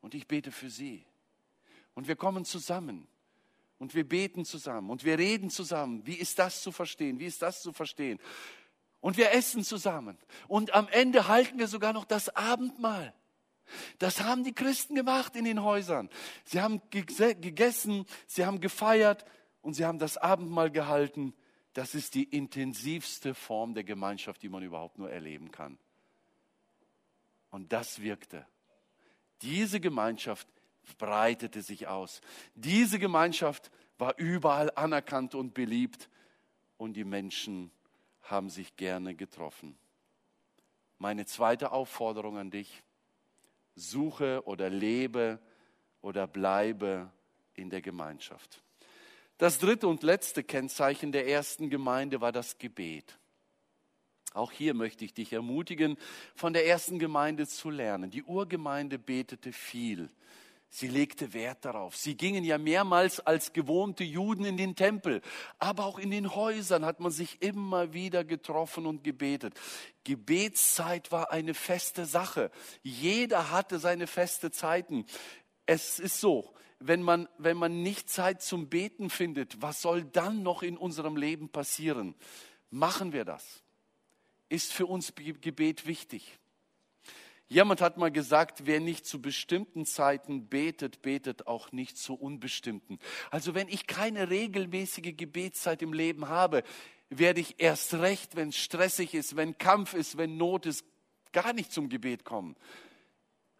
und 0.00 0.14
ich 0.14 0.26
bete 0.26 0.52
für 0.52 0.70
sie. 0.70 1.04
Und 1.94 2.06
wir 2.06 2.16
kommen 2.16 2.44
zusammen 2.44 3.08
und 3.78 3.94
wir 3.94 4.08
beten 4.08 4.44
zusammen 4.44 4.90
und 4.90 5.04
wir 5.04 5.18
reden 5.18 5.50
zusammen. 5.50 6.06
Wie 6.06 6.14
ist 6.14 6.38
das 6.38 6.62
zu 6.62 6.72
verstehen? 6.72 7.18
Wie 7.18 7.26
ist 7.26 7.42
das 7.42 7.62
zu 7.62 7.72
verstehen? 7.72 8.18
Und 9.00 9.16
wir 9.16 9.32
essen 9.32 9.62
zusammen. 9.62 10.18
Und 10.48 10.74
am 10.74 10.88
Ende 10.88 11.28
halten 11.28 11.58
wir 11.58 11.68
sogar 11.68 11.92
noch 11.92 12.04
das 12.04 12.28
Abendmahl. 12.34 13.14
Das 13.98 14.22
haben 14.22 14.44
die 14.44 14.54
Christen 14.54 14.94
gemacht 14.94 15.36
in 15.36 15.44
den 15.44 15.62
Häusern. 15.62 16.08
Sie 16.44 16.60
haben 16.60 16.80
gegessen, 16.90 18.06
sie 18.26 18.44
haben 18.44 18.60
gefeiert 18.60 19.24
und 19.62 19.74
sie 19.74 19.84
haben 19.84 19.98
das 19.98 20.16
Abendmahl 20.16 20.70
gehalten. 20.70 21.34
Das 21.74 21.94
ist 21.94 22.14
die 22.14 22.24
intensivste 22.24 23.34
Form 23.34 23.74
der 23.74 23.84
Gemeinschaft, 23.84 24.42
die 24.42 24.48
man 24.48 24.62
überhaupt 24.62 24.98
nur 24.98 25.10
erleben 25.10 25.52
kann. 25.52 25.78
Und 27.50 27.72
das 27.72 28.00
wirkte. 28.02 28.46
Diese 29.42 29.78
Gemeinschaft 29.78 30.48
breitete 30.96 31.62
sich 31.62 31.86
aus. 31.86 32.20
Diese 32.54 32.98
Gemeinschaft 32.98 33.70
war 33.98 34.16
überall 34.16 34.70
anerkannt 34.74 35.34
und 35.34 35.54
beliebt 35.54 36.08
und 36.76 36.94
die 36.94 37.04
Menschen 37.04 37.70
haben 38.22 38.50
sich 38.50 38.76
gerne 38.76 39.14
getroffen. 39.14 39.76
Meine 40.98 41.26
zweite 41.26 41.72
Aufforderung 41.72 42.38
an 42.38 42.50
dich, 42.50 42.82
suche 43.74 44.42
oder 44.44 44.68
lebe 44.70 45.38
oder 46.00 46.26
bleibe 46.26 47.10
in 47.54 47.70
der 47.70 47.80
Gemeinschaft. 47.80 48.62
Das 49.38 49.58
dritte 49.58 49.86
und 49.86 50.02
letzte 50.02 50.42
Kennzeichen 50.42 51.12
der 51.12 51.28
ersten 51.28 51.70
Gemeinde 51.70 52.20
war 52.20 52.32
das 52.32 52.58
Gebet. 52.58 53.18
Auch 54.34 54.52
hier 54.52 54.74
möchte 54.74 55.04
ich 55.04 55.14
dich 55.14 55.32
ermutigen, 55.32 55.96
von 56.34 56.52
der 56.52 56.66
ersten 56.66 56.98
Gemeinde 56.98 57.46
zu 57.46 57.70
lernen. 57.70 58.10
Die 58.10 58.24
Urgemeinde 58.24 58.98
betete 58.98 59.52
viel. 59.52 60.10
Sie 60.70 60.88
legte 60.88 61.32
Wert 61.32 61.64
darauf. 61.64 61.96
Sie 61.96 62.16
gingen 62.16 62.44
ja 62.44 62.58
mehrmals 62.58 63.20
als 63.20 63.52
gewohnte 63.52 64.04
Juden 64.04 64.44
in 64.44 64.56
den 64.58 64.76
Tempel, 64.76 65.22
aber 65.58 65.86
auch 65.86 65.98
in 65.98 66.10
den 66.10 66.34
Häusern 66.34 66.84
hat 66.84 67.00
man 67.00 67.10
sich 67.10 67.40
immer 67.40 67.94
wieder 67.94 68.22
getroffen 68.22 68.84
und 68.84 69.02
gebetet. 69.02 69.54
Gebetszeit 70.04 71.10
war 71.10 71.32
eine 71.32 71.54
feste 71.54 72.04
Sache. 72.04 72.50
Jeder 72.82 73.50
hatte 73.50 73.78
seine 73.78 74.06
feste 74.06 74.50
Zeiten. 74.50 75.06
Es 75.64 75.98
ist 75.98 76.20
so, 76.20 76.52
wenn 76.80 77.02
man, 77.02 77.28
wenn 77.38 77.56
man 77.56 77.82
nicht 77.82 78.10
Zeit 78.10 78.42
zum 78.42 78.68
Beten 78.68 79.10
findet, 79.10 79.60
was 79.62 79.80
soll 79.80 80.04
dann 80.04 80.42
noch 80.42 80.62
in 80.62 80.76
unserem 80.76 81.16
Leben 81.16 81.48
passieren? 81.48 82.14
Machen 82.70 83.12
wir 83.12 83.24
das. 83.24 83.62
Ist 84.50 84.72
für 84.72 84.86
uns 84.86 85.14
Gebet 85.14 85.86
wichtig. 85.86 86.38
Jemand 87.48 87.80
hat 87.80 87.96
mal 87.96 88.10
gesagt, 88.10 88.66
wer 88.66 88.78
nicht 88.78 89.06
zu 89.06 89.22
bestimmten 89.22 89.86
Zeiten 89.86 90.48
betet, 90.48 91.00
betet 91.00 91.46
auch 91.46 91.72
nicht 91.72 91.96
zu 91.96 92.14
unbestimmten. 92.14 92.98
Also 93.30 93.54
wenn 93.54 93.68
ich 93.68 93.86
keine 93.86 94.28
regelmäßige 94.28 95.16
Gebetszeit 95.16 95.80
im 95.80 95.94
Leben 95.94 96.28
habe, 96.28 96.62
werde 97.08 97.40
ich 97.40 97.54
erst 97.58 97.94
recht, 97.94 98.36
wenn 98.36 98.50
es 98.50 98.56
stressig 98.56 99.14
ist, 99.14 99.34
wenn 99.36 99.56
Kampf 99.56 99.94
ist, 99.94 100.18
wenn 100.18 100.36
Not 100.36 100.66
ist, 100.66 100.84
gar 101.32 101.54
nicht 101.54 101.72
zum 101.72 101.88
Gebet 101.88 102.24
kommen. 102.24 102.54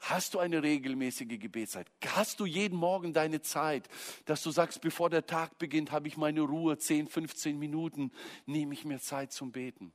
Hast 0.00 0.34
du 0.34 0.38
eine 0.38 0.62
regelmäßige 0.62 1.38
Gebetszeit? 1.40 1.90
Hast 2.06 2.40
du 2.40 2.46
jeden 2.46 2.76
Morgen 2.76 3.12
deine 3.12 3.40
Zeit, 3.40 3.88
dass 4.26 4.42
du 4.42 4.50
sagst, 4.50 4.80
bevor 4.80 5.10
der 5.10 5.26
Tag 5.26 5.58
beginnt, 5.58 5.90
habe 5.90 6.08
ich 6.08 6.16
meine 6.16 6.42
Ruhe, 6.42 6.78
10, 6.78 7.08
15 7.08 7.58
Minuten, 7.58 8.12
nehme 8.46 8.74
ich 8.74 8.84
mir 8.84 9.00
Zeit 9.00 9.32
zum 9.32 9.50
Beten? 9.50 9.92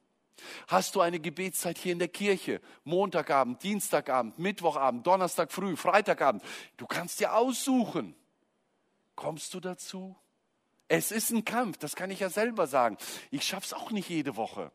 Hast 0.67 0.95
du 0.95 1.01
eine 1.01 1.19
Gebetszeit 1.19 1.77
hier 1.77 1.93
in 1.93 1.99
der 1.99 2.07
Kirche? 2.07 2.61
Montagabend, 2.83 3.61
Dienstagabend, 3.63 4.39
Mittwochabend, 4.39 5.05
Donnerstag 5.05 5.51
früh, 5.51 5.75
Freitagabend. 5.75 6.43
Du 6.77 6.87
kannst 6.87 7.19
dir 7.19 7.35
aussuchen. 7.35 8.15
Kommst 9.15 9.53
du 9.53 9.59
dazu? 9.59 10.15
Es 10.87 11.11
ist 11.11 11.31
ein 11.31 11.45
Kampf, 11.45 11.77
das 11.77 11.95
kann 11.95 12.11
ich 12.11 12.19
ja 12.19 12.29
selber 12.29 12.67
sagen. 12.67 12.97
Ich 13.31 13.43
schaffe 13.43 13.65
es 13.65 13.73
auch 13.73 13.91
nicht 13.91 14.09
jede 14.09 14.35
Woche. 14.35 14.71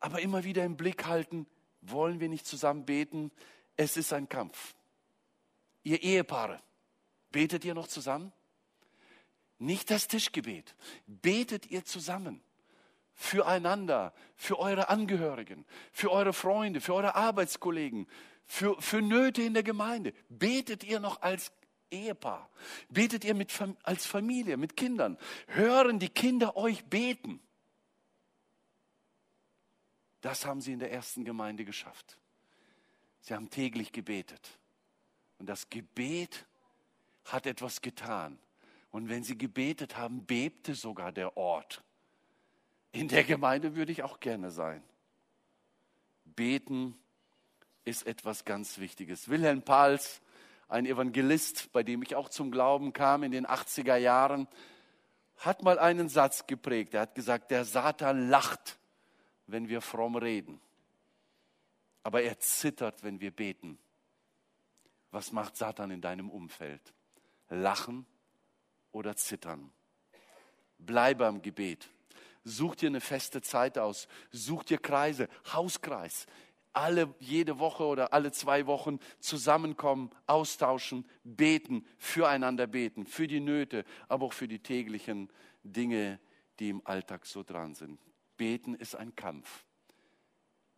Aber 0.00 0.20
immer 0.20 0.44
wieder 0.44 0.64
im 0.64 0.76
Blick 0.76 1.06
halten, 1.06 1.46
wollen 1.80 2.20
wir 2.20 2.28
nicht 2.28 2.46
zusammen 2.46 2.84
beten? 2.84 3.30
Es 3.76 3.96
ist 3.96 4.12
ein 4.12 4.28
Kampf. 4.28 4.74
Ihr 5.82 6.02
Ehepaare, 6.02 6.60
betet 7.30 7.64
ihr 7.64 7.74
noch 7.74 7.88
zusammen? 7.88 8.32
Nicht 9.58 9.90
das 9.90 10.08
Tischgebet. 10.08 10.74
Betet 11.06 11.66
ihr 11.70 11.84
zusammen 11.84 12.42
füreinander, 13.18 14.14
für 14.36 14.60
eure 14.60 14.88
Angehörigen, 14.88 15.66
für 15.90 16.12
eure 16.12 16.32
Freunde, 16.32 16.80
für 16.80 16.94
eure 16.94 17.16
Arbeitskollegen, 17.16 18.06
für, 18.46 18.80
für 18.80 19.02
Nöte 19.02 19.42
in 19.42 19.54
der 19.54 19.64
Gemeinde. 19.64 20.14
Betet 20.28 20.84
ihr 20.84 21.00
noch 21.00 21.20
als 21.20 21.50
Ehepaar? 21.90 22.48
Betet 22.88 23.24
ihr 23.24 23.34
mit, 23.34 23.52
als 23.82 24.06
Familie, 24.06 24.56
mit 24.56 24.76
Kindern? 24.76 25.18
Hören 25.48 25.98
die 25.98 26.08
Kinder 26.08 26.56
euch 26.56 26.84
beten? 26.84 27.40
Das 30.20 30.46
haben 30.46 30.60
sie 30.60 30.72
in 30.72 30.78
der 30.78 30.92
ersten 30.92 31.24
Gemeinde 31.24 31.64
geschafft. 31.64 32.18
Sie 33.22 33.34
haben 33.34 33.50
täglich 33.50 33.90
gebetet. 33.90 34.60
Und 35.38 35.48
das 35.48 35.68
Gebet 35.70 36.46
hat 37.24 37.46
etwas 37.46 37.80
getan. 37.80 38.38
Und 38.90 39.08
wenn 39.08 39.24
sie 39.24 39.36
gebetet 39.36 39.96
haben, 39.96 40.24
bebte 40.24 40.76
sogar 40.76 41.10
der 41.10 41.36
Ort. 41.36 41.82
In 42.98 43.06
der 43.06 43.22
Gemeinde 43.22 43.76
würde 43.76 43.92
ich 43.92 44.02
auch 44.02 44.18
gerne 44.18 44.50
sein. 44.50 44.82
Beten 46.24 46.98
ist 47.84 48.04
etwas 48.08 48.44
ganz 48.44 48.78
Wichtiges. 48.78 49.28
Wilhelm 49.28 49.62
Pals, 49.62 50.20
ein 50.66 50.84
Evangelist, 50.84 51.70
bei 51.70 51.84
dem 51.84 52.02
ich 52.02 52.16
auch 52.16 52.28
zum 52.28 52.50
Glauben 52.50 52.92
kam 52.92 53.22
in 53.22 53.30
den 53.30 53.46
80er 53.46 53.94
Jahren, 53.94 54.48
hat 55.36 55.62
mal 55.62 55.78
einen 55.78 56.08
Satz 56.08 56.48
geprägt. 56.48 56.92
Er 56.94 57.02
hat 57.02 57.14
gesagt, 57.14 57.52
der 57.52 57.64
Satan 57.64 58.30
lacht, 58.30 58.80
wenn 59.46 59.68
wir 59.68 59.80
fromm 59.80 60.16
reden. 60.16 60.60
Aber 62.02 62.22
er 62.22 62.40
zittert, 62.40 63.04
wenn 63.04 63.20
wir 63.20 63.30
beten. 63.30 63.78
Was 65.12 65.30
macht 65.30 65.56
Satan 65.56 65.92
in 65.92 66.00
deinem 66.00 66.30
Umfeld? 66.30 66.82
Lachen 67.48 68.06
oder 68.90 69.14
zittern? 69.14 69.70
Bleibe 70.80 71.28
am 71.28 71.42
Gebet. 71.42 71.88
Such 72.48 72.76
dir 72.76 72.88
eine 72.88 73.00
feste 73.00 73.42
Zeit 73.42 73.78
aus. 73.78 74.08
Such 74.30 74.64
dir 74.64 74.78
Kreise, 74.78 75.28
Hauskreis. 75.52 76.26
Alle 76.72 77.14
jede 77.18 77.58
Woche 77.58 77.84
oder 77.84 78.12
alle 78.12 78.32
zwei 78.32 78.66
Wochen 78.66 78.98
zusammenkommen, 79.20 80.10
austauschen, 80.26 81.06
beten, 81.24 81.86
füreinander 81.98 82.66
beten, 82.66 83.04
für 83.04 83.26
die 83.26 83.40
Nöte, 83.40 83.84
aber 84.08 84.26
auch 84.26 84.32
für 84.32 84.48
die 84.48 84.60
täglichen 84.60 85.28
Dinge, 85.62 86.20
die 86.58 86.70
im 86.70 86.86
Alltag 86.86 87.26
so 87.26 87.42
dran 87.42 87.74
sind. 87.74 88.00
Beten 88.36 88.74
ist 88.74 88.94
ein 88.94 89.14
Kampf. 89.14 89.64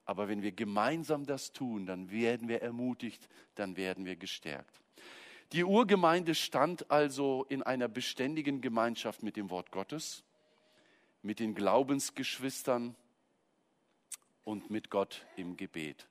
Aber 0.05 0.29
wenn 0.29 0.43
wir 0.43 0.53
gemeinsam 0.53 1.25
das 1.25 1.53
tun, 1.53 1.87
dann 1.87 2.11
werden 2.11 2.49
wir 2.49 2.63
ermutigt, 2.63 3.29
dann 3.55 3.77
werden 3.77 4.05
wir 4.07 4.17
gestärkt. 4.17 4.81
Die 5.53 5.65
Urgemeinde 5.65 6.35
stand 6.35 6.91
also 6.91 7.45
in 7.49 7.63
einer 7.63 7.89
beständigen 7.89 8.61
Gemeinschaft 8.61 9.23
mit 9.23 9.37
dem 9.37 9.51
Wort 9.51 9.71
Gottes 9.71 10.25
mit 11.23 11.39
den 11.39 11.55
Glaubensgeschwistern 11.55 12.97
und 14.45 14.71
mit 14.71 14.91
Gott 14.91 15.27
im 15.37 15.57
Gebet. 15.57 16.09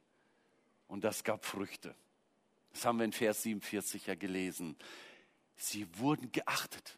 Und 0.87 1.03
das 1.03 1.23
gab 1.23 1.45
Früchte. 1.45 1.95
Das 2.71 2.85
haben 2.85 2.99
wir 2.99 3.05
in 3.05 3.13
Vers 3.13 3.43
47 3.43 4.07
ja 4.07 4.15
gelesen. 4.15 4.75
Sie 5.55 5.87
wurden 5.97 6.31
geachtet. 6.31 6.97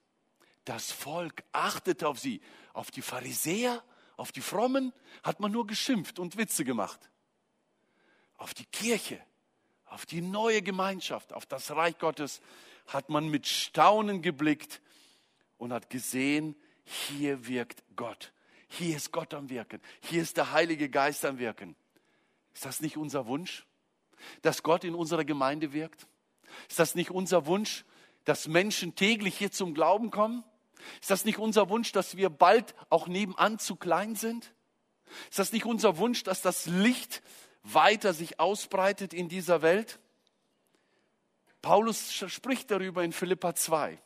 Das 0.66 0.92
Volk 0.92 1.44
achtete 1.52 2.08
auf 2.08 2.20
sie. 2.20 2.42
Auf 2.74 2.92
die 2.92 3.02
Pharisäer, 3.02 3.84
auf 4.18 4.32
die 4.32 4.42
Frommen 4.42 4.94
hat 5.24 5.40
man 5.40 5.52
nur 5.52 5.66
geschimpft 5.66 6.20
und 6.20 6.38
Witze 6.38 6.64
gemacht. 6.64 7.10
Auf 8.38 8.54
die 8.54 8.66
Kirche, 8.66 9.20
auf 9.86 10.06
die 10.06 10.22
neue 10.22 10.62
Gemeinschaft, 10.62 11.34
auf 11.34 11.46
das 11.46 11.72
Reich 11.72 11.98
Gottes 11.98 12.42
hat 12.88 13.10
man 13.10 13.30
mit 13.30 13.48
Staunen 13.48 14.22
geblickt 14.22 14.82
und 15.58 15.74
hat 15.74 15.90
gesehen, 15.90 16.56
hier 16.84 17.48
wirkt 17.48 17.84
Gott. 17.96 18.34
Hier 18.68 18.96
ist 18.96 19.12
Gott 19.12 19.34
am 19.34 19.50
Wirken. 19.50 19.82
Hier 20.02 20.22
ist 20.22 20.38
der 20.38 20.52
Heilige 20.52 20.90
Geist 20.90 21.26
am 21.26 21.40
Wirken. 21.40 21.76
Ist 22.54 22.66
das 22.66 22.82
nicht 22.82 22.98
unser 22.98 23.28
Wunsch? 23.28 23.66
dass 24.42 24.64
Gott 24.64 24.84
in 24.84 24.96
unserer 24.96 25.26
Gemeinde 25.26 25.74
wirkt? 25.74 26.08
Ist 26.70 26.80
das 26.80 26.96
nicht 26.96 27.12
unser 27.12 27.46
Wunsch, 27.46 27.86
dass 28.26 28.48
Menschen 28.48 28.96
täglich 28.96 29.38
hier 29.38 29.52
zum 29.52 29.74
Glauben 29.74 30.12
kommen? 30.12 30.44
Ist 31.00 31.12
das 31.12 31.26
nicht 31.26 31.38
unser 31.38 31.70
Wunsch, 31.70 31.92
dass 31.92 32.18
wir 32.18 32.30
bald 32.30 32.76
auch 32.90 33.08
nebenan 33.08 33.60
zu 33.60 33.76
klein 33.76 34.16
sind? 34.16 34.54
Ist 35.30 35.40
das 35.40 35.52
nicht 35.52 35.66
unser 35.66 35.98
Wunsch, 35.98 36.24
dass 36.24 36.42
das 36.42 36.66
Licht 36.66 37.22
weiter 37.64 38.14
sich 38.14 38.40
ausbreitet 38.40 39.14
in 39.14 39.30
dieser 39.30 39.62
Welt? 39.62 40.00
Paulus 41.62 42.12
spricht 42.14 42.72
darüber 42.72 43.04
in 43.04 43.12
Philippa 43.12 43.54
2. 43.54 44.02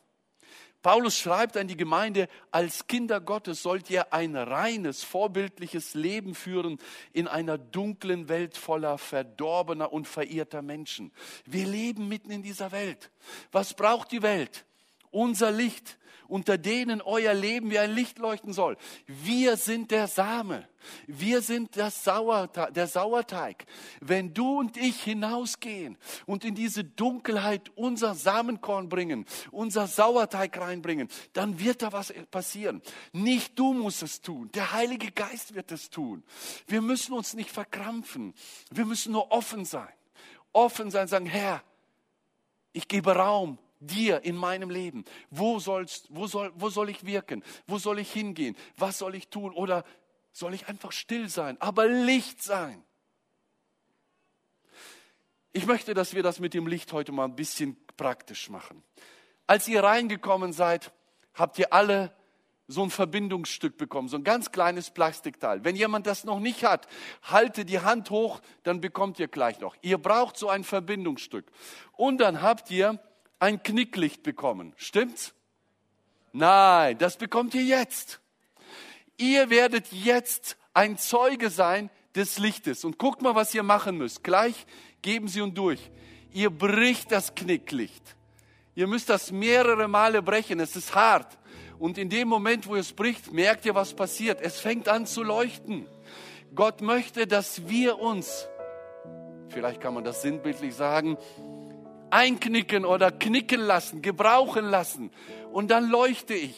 Paulus 0.86 1.18
schreibt 1.18 1.56
an 1.56 1.66
die 1.66 1.76
Gemeinde, 1.76 2.28
als 2.52 2.86
Kinder 2.86 3.20
Gottes 3.20 3.60
sollt 3.60 3.90
ihr 3.90 4.12
ein 4.12 4.36
reines, 4.36 5.02
vorbildliches 5.02 5.94
Leben 5.94 6.32
führen 6.36 6.78
in 7.12 7.26
einer 7.26 7.58
dunklen 7.58 8.28
Welt 8.28 8.56
voller 8.56 8.96
verdorbener 8.96 9.92
und 9.92 10.06
verirrter 10.06 10.62
Menschen. 10.62 11.10
Wir 11.44 11.66
leben 11.66 12.06
mitten 12.06 12.30
in 12.30 12.44
dieser 12.44 12.70
Welt. 12.70 13.10
Was 13.50 13.74
braucht 13.74 14.12
die 14.12 14.22
Welt? 14.22 14.64
Unser 15.16 15.50
Licht, 15.50 15.96
unter 16.28 16.58
denen 16.58 17.00
euer 17.00 17.32
Leben 17.32 17.70
wie 17.70 17.78
ein 17.78 17.90
Licht 17.90 18.18
leuchten 18.18 18.52
soll. 18.52 18.76
Wir 19.06 19.56
sind 19.56 19.90
der 19.90 20.08
Same. 20.08 20.68
Wir 21.06 21.40
sind 21.40 21.74
das 21.78 22.04
Sauerteig, 22.04 22.74
der 22.74 22.86
Sauerteig. 22.86 23.64
Wenn 24.02 24.34
du 24.34 24.58
und 24.58 24.76
ich 24.76 25.02
hinausgehen 25.02 25.96
und 26.26 26.44
in 26.44 26.54
diese 26.54 26.84
Dunkelheit 26.84 27.70
unser 27.76 28.14
Samenkorn 28.14 28.90
bringen, 28.90 29.24
unser 29.52 29.86
Sauerteig 29.86 30.60
reinbringen, 30.60 31.08
dann 31.32 31.58
wird 31.60 31.80
da 31.80 31.94
was 31.94 32.12
passieren. 32.30 32.82
Nicht 33.12 33.58
du 33.58 33.72
musst 33.72 34.02
es 34.02 34.20
tun. 34.20 34.50
Der 34.52 34.72
Heilige 34.72 35.10
Geist 35.12 35.54
wird 35.54 35.72
es 35.72 35.88
tun. 35.88 36.24
Wir 36.66 36.82
müssen 36.82 37.14
uns 37.14 37.32
nicht 37.32 37.50
verkrampfen. 37.50 38.34
Wir 38.70 38.84
müssen 38.84 39.12
nur 39.12 39.32
offen 39.32 39.64
sein. 39.64 39.88
Offen 40.52 40.90
sein, 40.90 41.08
sagen, 41.08 41.24
Herr, 41.24 41.62
ich 42.74 42.86
gebe 42.86 43.16
Raum 43.16 43.58
dir 43.80 44.24
in 44.24 44.36
meinem 44.36 44.70
Leben? 44.70 45.04
Wo, 45.30 45.58
sollst, 45.58 46.06
wo, 46.10 46.26
soll, 46.26 46.52
wo 46.54 46.70
soll 46.70 46.90
ich 46.90 47.04
wirken? 47.04 47.42
Wo 47.66 47.78
soll 47.78 47.98
ich 47.98 48.12
hingehen? 48.12 48.56
Was 48.76 48.98
soll 48.98 49.14
ich 49.14 49.28
tun? 49.28 49.52
Oder 49.52 49.84
soll 50.32 50.54
ich 50.54 50.68
einfach 50.68 50.92
still 50.92 51.28
sein, 51.28 51.60
aber 51.60 51.86
Licht 51.86 52.42
sein? 52.42 52.82
Ich 55.52 55.64
möchte, 55.64 55.94
dass 55.94 56.14
wir 56.14 56.22
das 56.22 56.38
mit 56.38 56.52
dem 56.52 56.66
Licht 56.66 56.92
heute 56.92 57.12
mal 57.12 57.24
ein 57.24 57.34
bisschen 57.34 57.76
praktisch 57.96 58.50
machen. 58.50 58.82
Als 59.46 59.66
ihr 59.68 59.82
reingekommen 59.82 60.52
seid, 60.52 60.92
habt 61.32 61.58
ihr 61.58 61.72
alle 61.72 62.12
so 62.68 62.82
ein 62.82 62.90
Verbindungsstück 62.90 63.78
bekommen, 63.78 64.08
so 64.08 64.16
ein 64.16 64.24
ganz 64.24 64.50
kleines 64.50 64.90
Plastikteil. 64.90 65.64
Wenn 65.64 65.76
jemand 65.76 66.06
das 66.06 66.24
noch 66.24 66.40
nicht 66.40 66.64
hat, 66.64 66.88
halte 67.22 67.64
die 67.64 67.80
Hand 67.80 68.10
hoch, 68.10 68.40
dann 68.64 68.80
bekommt 68.80 69.18
ihr 69.20 69.28
gleich 69.28 69.60
noch. 69.60 69.76
Ihr 69.82 69.98
braucht 69.98 70.36
so 70.36 70.48
ein 70.48 70.64
Verbindungsstück. 70.64 71.46
Und 71.92 72.18
dann 72.18 72.42
habt 72.42 72.70
ihr 72.70 72.98
ein 73.38 73.62
Knicklicht 73.62 74.22
bekommen. 74.22 74.74
Stimmt's? 74.76 75.34
Nein, 76.32 76.98
das 76.98 77.16
bekommt 77.16 77.54
ihr 77.54 77.64
jetzt. 77.64 78.20
Ihr 79.16 79.50
werdet 79.50 79.92
jetzt 79.92 80.56
ein 80.74 80.98
Zeuge 80.98 81.50
sein 81.50 81.90
des 82.14 82.38
Lichtes. 82.38 82.84
Und 82.84 82.98
guckt 82.98 83.22
mal, 83.22 83.34
was 83.34 83.54
ihr 83.54 83.62
machen 83.62 83.96
müsst. 83.96 84.24
Gleich 84.24 84.66
geben 85.02 85.28
sie 85.28 85.40
und 85.40 85.56
durch. 85.56 85.90
Ihr 86.32 86.50
bricht 86.50 87.12
das 87.12 87.34
Knicklicht. 87.34 88.16
Ihr 88.74 88.86
müsst 88.86 89.08
das 89.08 89.32
mehrere 89.32 89.88
Male 89.88 90.22
brechen. 90.22 90.60
Es 90.60 90.76
ist 90.76 90.94
hart. 90.94 91.38
Und 91.78 91.98
in 91.98 92.10
dem 92.10 92.28
Moment, 92.28 92.66
wo 92.66 92.76
es 92.76 92.92
bricht, 92.92 93.32
merkt 93.32 93.64
ihr, 93.64 93.74
was 93.74 93.94
passiert. 93.94 94.40
Es 94.40 94.60
fängt 94.60 94.88
an 94.88 95.06
zu 95.06 95.22
leuchten. 95.22 95.86
Gott 96.54 96.80
möchte, 96.80 97.26
dass 97.26 97.68
wir 97.68 97.98
uns, 97.98 98.48
vielleicht 99.48 99.80
kann 99.80 99.94
man 99.94 100.04
das 100.04 100.22
sinnbildlich 100.22 100.74
sagen, 100.74 101.18
einknicken 102.10 102.84
oder 102.84 103.10
knicken 103.10 103.60
lassen, 103.60 104.02
gebrauchen 104.02 104.64
lassen. 104.66 105.10
Und 105.52 105.70
dann 105.70 105.88
leuchte 105.88 106.34
ich. 106.34 106.54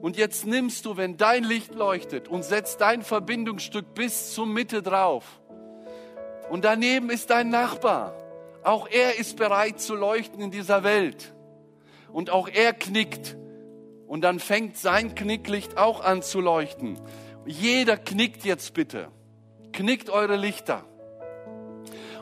Und 0.00 0.16
jetzt 0.16 0.46
nimmst 0.46 0.86
du, 0.86 0.96
wenn 0.96 1.16
dein 1.16 1.44
Licht 1.44 1.74
leuchtet 1.74 2.28
und 2.28 2.44
setzt 2.44 2.80
dein 2.80 3.02
Verbindungsstück 3.02 3.94
bis 3.94 4.32
zur 4.32 4.46
Mitte 4.46 4.82
drauf. 4.82 5.40
Und 6.50 6.64
daneben 6.64 7.10
ist 7.10 7.30
dein 7.30 7.50
Nachbar. 7.50 8.14
Auch 8.62 8.88
er 8.88 9.18
ist 9.18 9.36
bereit 9.36 9.80
zu 9.80 9.94
leuchten 9.94 10.40
in 10.40 10.50
dieser 10.50 10.82
Welt. 10.82 11.34
Und 12.12 12.30
auch 12.30 12.48
er 12.48 12.72
knickt. 12.72 13.36
Und 14.06 14.22
dann 14.22 14.38
fängt 14.38 14.76
sein 14.76 15.14
Knicklicht 15.14 15.76
auch 15.76 16.02
an 16.02 16.22
zu 16.22 16.40
leuchten. 16.40 16.98
Jeder 17.44 17.96
knickt 17.96 18.44
jetzt 18.44 18.74
bitte. 18.74 19.08
Knickt 19.72 20.10
eure 20.10 20.36
Lichter. 20.36 20.84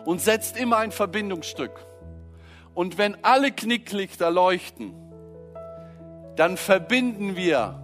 Und 0.05 0.21
setzt 0.21 0.57
immer 0.57 0.79
ein 0.79 0.93
Verbindungsstück. 0.93 1.73
Und 2.75 2.99
wenn 2.99 3.17
alle 3.23 3.53
Knicklichter 3.53 4.31
leuchten, 4.31 4.95
dann 6.37 6.57
verbinden 6.57 7.37
wir 7.37 7.81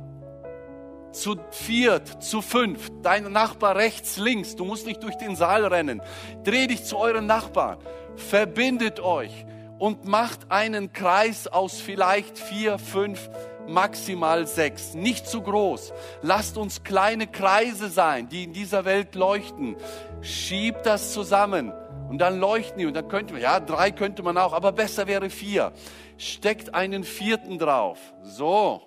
zu 1.12 1.37
viert, 1.50 2.22
zu 2.22 2.42
fünf, 2.42 2.90
dein 3.03 3.33
Nachbar 3.33 3.76
rechts, 3.76 4.16
links, 4.16 4.57
du 4.57 4.64
musst 4.64 4.87
nicht 4.87 5.03
durch 5.03 5.16
den 5.16 5.37
Saal 5.37 5.64
rennen. 5.66 6.03
Dreh 6.44 6.66
dich 6.66 6.85
zu 6.85 6.98
euren 6.98 7.26
Nachbarn, 7.26 7.79
verbindet 8.16 9.00
euch 9.00 9.46
und 9.79 10.05
macht 10.05 10.50
einen 10.50 10.92
Kreis 10.92 11.46
aus 11.46 11.81
vielleicht 11.81 12.38
vier, 12.38 12.79
fünf, 12.79 13.31
maximal 13.66 14.46
sechs. 14.46 14.94
Nicht 14.94 15.26
zu 15.26 15.42
groß. 15.42 15.92
Lasst 16.22 16.59
uns 16.59 16.83
kleine 16.83 17.26
Kreise 17.26 17.88
sein, 17.88 18.29
die 18.29 18.44
in 18.44 18.53
dieser 18.53 18.85
Welt 18.85 19.14
leuchten. 19.14 19.76
Schiebt 20.20 20.87
das 20.87 21.12
zusammen 21.12 21.72
und 22.11 22.18
dann 22.18 22.40
leuchten 22.40 22.81
die 22.81 22.87
und 22.87 22.94
dann 22.94 23.07
könnte 23.07 23.35
man, 23.35 23.40
ja, 23.40 23.61
drei 23.61 23.92
könnte 23.92 24.25
man 24.25 24.37
auch, 24.37 24.53
aber 24.53 24.73
besser 24.73 25.07
wäre 25.07 25.31
vier. 25.31 25.70
Steckt 26.18 26.75
einen 26.75 27.05
vierten 27.05 27.57
drauf. 27.57 27.99
So. 28.25 28.83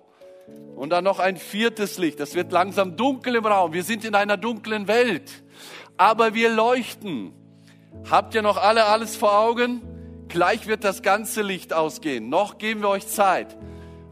Und 0.75 0.89
dann 0.89 1.05
noch 1.05 1.19
ein 1.19 1.37
viertes 1.37 1.97
Licht. 1.97 2.19
Das 2.19 2.35
wird 2.35 2.51
langsam 2.51 2.97
dunkel 2.97 3.35
im 3.35 3.45
Raum. 3.45 3.71
Wir 3.71 3.83
sind 3.83 4.03
in 4.03 4.13
einer 4.13 4.35
dunklen 4.35 4.89
Welt. 4.89 5.31
Aber 5.95 6.33
wir 6.33 6.49
leuchten. 6.49 7.31
Habt 8.11 8.35
ihr 8.35 8.41
noch 8.41 8.57
alle 8.57 8.87
alles 8.87 9.15
vor 9.15 9.39
Augen? 9.39 9.81
Gleich 10.27 10.67
wird 10.67 10.83
das 10.83 11.01
ganze 11.01 11.43
Licht 11.43 11.71
ausgehen. 11.71 12.27
Noch 12.27 12.57
geben 12.57 12.81
wir 12.81 12.89
euch 12.89 13.07
Zeit. 13.07 13.57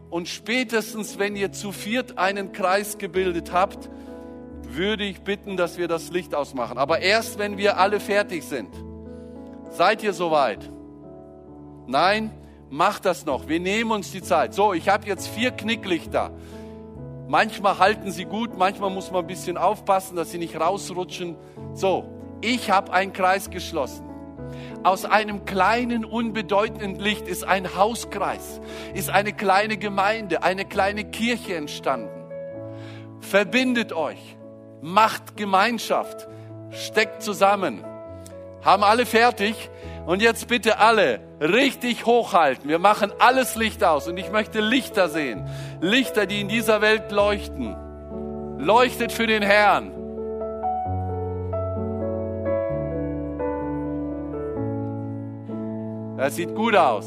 Und 0.08 0.26
spätestens, 0.26 1.18
wenn 1.18 1.36
ihr 1.36 1.52
zu 1.52 1.70
viert 1.70 2.16
einen 2.16 2.52
Kreis 2.52 2.96
gebildet 2.96 3.52
habt, 3.52 3.90
würde 4.62 5.04
ich 5.04 5.20
bitten, 5.20 5.58
dass 5.58 5.76
wir 5.76 5.86
das 5.86 6.10
Licht 6.12 6.34
ausmachen. 6.34 6.78
Aber 6.78 7.00
erst, 7.00 7.38
wenn 7.38 7.58
wir 7.58 7.76
alle 7.76 8.00
fertig 8.00 8.44
sind. 8.44 8.70
Seid 9.72 10.02
ihr 10.02 10.12
soweit? 10.12 10.70
Nein? 11.86 12.30
Macht 12.68 13.06
das 13.06 13.24
noch. 13.24 13.48
Wir 13.48 13.58
nehmen 13.58 13.90
uns 13.90 14.12
die 14.12 14.22
Zeit. 14.22 14.54
So, 14.54 14.74
ich 14.74 14.88
habe 14.88 15.06
jetzt 15.06 15.28
vier 15.28 15.50
Knicklichter. 15.50 16.30
Manchmal 17.26 17.78
halten 17.78 18.10
sie 18.10 18.26
gut, 18.26 18.56
manchmal 18.58 18.90
muss 18.90 19.10
man 19.10 19.24
ein 19.24 19.26
bisschen 19.26 19.56
aufpassen, 19.56 20.16
dass 20.16 20.30
sie 20.30 20.38
nicht 20.38 20.60
rausrutschen. 20.60 21.36
So, 21.72 22.04
ich 22.42 22.70
habe 22.70 22.92
einen 22.92 23.14
Kreis 23.14 23.48
geschlossen. 23.48 24.06
Aus 24.82 25.06
einem 25.06 25.46
kleinen, 25.46 26.04
unbedeutenden 26.04 26.96
Licht 26.96 27.26
ist 27.26 27.44
ein 27.44 27.74
Hauskreis, 27.74 28.60
ist 28.92 29.08
eine 29.08 29.32
kleine 29.32 29.78
Gemeinde, 29.78 30.42
eine 30.42 30.66
kleine 30.66 31.04
Kirche 31.04 31.56
entstanden. 31.56 32.10
Verbindet 33.20 33.94
euch, 33.94 34.36
macht 34.82 35.36
Gemeinschaft, 35.36 36.28
steckt 36.70 37.22
zusammen. 37.22 37.84
Haben 38.62 38.84
alle 38.84 39.06
fertig? 39.06 39.70
Und 40.06 40.20
jetzt 40.20 40.48
bitte 40.48 40.78
alle 40.78 41.20
richtig 41.40 42.06
hochhalten. 42.06 42.68
Wir 42.68 42.80
machen 42.80 43.12
alles 43.20 43.54
Licht 43.54 43.84
aus 43.84 44.08
und 44.08 44.16
ich 44.16 44.32
möchte 44.32 44.60
Lichter 44.60 45.08
sehen. 45.08 45.48
Lichter, 45.80 46.26
die 46.26 46.40
in 46.40 46.48
dieser 46.48 46.80
Welt 46.80 47.12
leuchten. 47.12 47.76
Leuchtet 48.58 49.12
für 49.12 49.26
den 49.26 49.42
Herrn. 49.42 49.92
Das 56.16 56.36
sieht 56.36 56.54
gut 56.54 56.76
aus. 56.76 57.06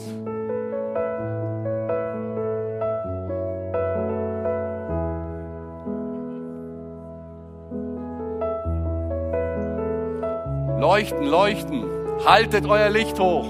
Leuchten, 10.87 11.25
leuchten. 11.25 11.83
Haltet 12.25 12.67
euer 12.67 12.91
Licht 12.91 13.19
hoch. 13.19 13.47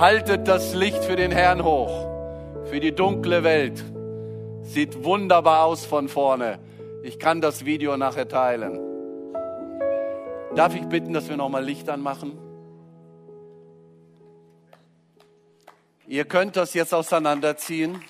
Haltet 0.00 0.48
das 0.48 0.72
Licht 0.72 1.04
für 1.04 1.14
den 1.14 1.30
Herrn 1.30 1.62
hoch, 1.62 2.06
für 2.64 2.80
die 2.80 2.94
dunkle 2.94 3.44
Welt. 3.44 3.84
Sieht 4.62 5.04
wunderbar 5.04 5.66
aus 5.66 5.84
von 5.84 6.08
vorne. 6.08 6.58
Ich 7.02 7.18
kann 7.18 7.42
das 7.42 7.66
Video 7.66 7.98
nachher 7.98 8.26
teilen. 8.26 8.80
Darf 10.56 10.74
ich 10.74 10.86
bitten, 10.86 11.12
dass 11.12 11.28
wir 11.28 11.36
nochmal 11.36 11.62
Licht 11.62 11.90
anmachen? 11.90 12.32
Ihr 16.06 16.24
könnt 16.24 16.56
das 16.56 16.72
jetzt 16.72 16.94
auseinanderziehen. 16.94 18.00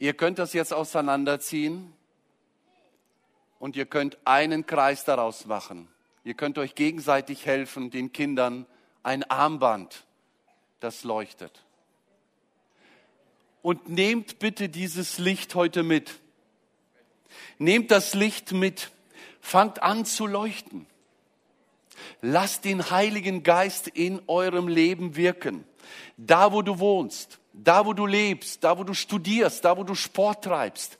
Ihr 0.00 0.14
könnt 0.14 0.38
das 0.38 0.54
jetzt 0.54 0.72
auseinanderziehen 0.72 1.92
und 3.58 3.76
ihr 3.76 3.84
könnt 3.84 4.16
einen 4.24 4.64
Kreis 4.64 5.04
daraus 5.04 5.44
machen. 5.44 5.88
Ihr 6.24 6.32
könnt 6.32 6.56
euch 6.56 6.74
gegenseitig 6.74 7.44
helfen, 7.44 7.90
den 7.90 8.10
Kindern 8.10 8.64
ein 9.02 9.24
Armband, 9.24 10.06
das 10.80 11.04
leuchtet. 11.04 11.64
Und 13.60 13.90
nehmt 13.90 14.38
bitte 14.38 14.70
dieses 14.70 15.18
Licht 15.18 15.54
heute 15.54 15.82
mit. 15.82 16.18
Nehmt 17.58 17.90
das 17.90 18.14
Licht 18.14 18.52
mit. 18.52 18.90
Fangt 19.42 19.82
an 19.82 20.06
zu 20.06 20.26
leuchten. 20.26 20.86
Lasst 22.22 22.64
den 22.64 22.90
Heiligen 22.90 23.42
Geist 23.42 23.86
in 23.86 24.22
eurem 24.28 24.66
Leben 24.66 25.14
wirken. 25.14 25.64
Da, 26.16 26.52
wo 26.52 26.62
du 26.62 26.78
wohnst, 26.78 27.38
da, 27.52 27.84
wo 27.84 27.92
du 27.92 28.06
lebst, 28.06 28.62
da, 28.64 28.78
wo 28.78 28.84
du 28.84 28.94
studierst, 28.94 29.64
da, 29.64 29.76
wo 29.76 29.84
du 29.84 29.94
Sport 29.94 30.44
treibst. 30.44 30.98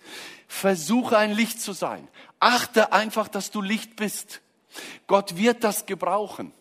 Versuche 0.49 1.17
ein 1.17 1.33
Licht 1.33 1.61
zu 1.61 1.73
sein. 1.73 2.09
Achte 2.41 2.93
einfach, 2.93 3.29
dass 3.29 3.51
du 3.51 3.61
Licht 3.63 3.97
bist. 3.97 4.41
Gott 5.07 5.37
wird 5.37 5.65
das 5.65 5.87
gebrauchen. 5.87 6.53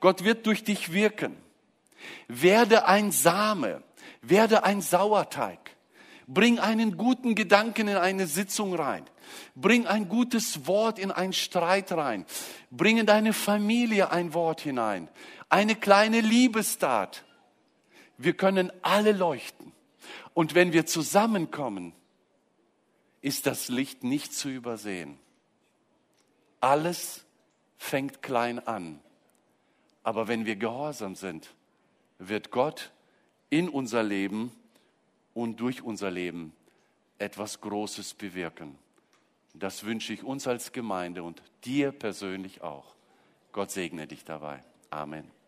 Gott 0.00 0.24
wird 0.24 0.46
durch 0.46 0.64
dich 0.64 0.92
wirken. 0.92 1.36
Werde 2.28 2.86
ein 2.86 3.12
Same, 3.12 3.82
werde 4.22 4.64
ein 4.64 4.80
Sauerteig. 4.80 5.76
Bring 6.26 6.58
einen 6.58 6.96
guten 6.96 7.34
Gedanken 7.34 7.88
in 7.88 7.96
eine 7.96 8.26
Sitzung 8.26 8.74
rein. 8.74 9.04
Bring 9.56 9.86
ein 9.86 10.08
gutes 10.08 10.66
Wort 10.66 10.98
in 10.98 11.10
einen 11.10 11.32
Streit 11.32 11.90
rein. 11.92 12.24
Bring 12.70 12.98
in 12.98 13.06
deine 13.06 13.32
Familie 13.32 14.10
ein 14.10 14.32
Wort 14.32 14.60
hinein. 14.60 15.08
Eine 15.48 15.74
kleine 15.74 16.20
Liebestat. 16.20 17.24
Wir 18.22 18.34
können 18.34 18.70
alle 18.82 19.12
leuchten. 19.12 19.72
Und 20.34 20.54
wenn 20.54 20.74
wir 20.74 20.84
zusammenkommen, 20.84 21.94
ist 23.22 23.46
das 23.46 23.68
Licht 23.68 24.04
nicht 24.04 24.34
zu 24.34 24.50
übersehen. 24.50 25.18
Alles 26.60 27.24
fängt 27.78 28.20
klein 28.20 28.58
an. 28.58 29.00
Aber 30.02 30.28
wenn 30.28 30.44
wir 30.44 30.56
gehorsam 30.56 31.14
sind, 31.14 31.54
wird 32.18 32.50
Gott 32.50 32.92
in 33.48 33.70
unser 33.70 34.02
Leben 34.02 34.52
und 35.32 35.60
durch 35.60 35.82
unser 35.82 36.10
Leben 36.10 36.52
etwas 37.18 37.62
Großes 37.62 38.12
bewirken. 38.14 38.78
Das 39.54 39.84
wünsche 39.84 40.12
ich 40.12 40.24
uns 40.24 40.46
als 40.46 40.72
Gemeinde 40.72 41.22
und 41.22 41.42
dir 41.64 41.90
persönlich 41.90 42.60
auch. 42.60 42.94
Gott 43.52 43.70
segne 43.70 44.06
dich 44.06 44.24
dabei. 44.24 44.62
Amen. 44.90 45.39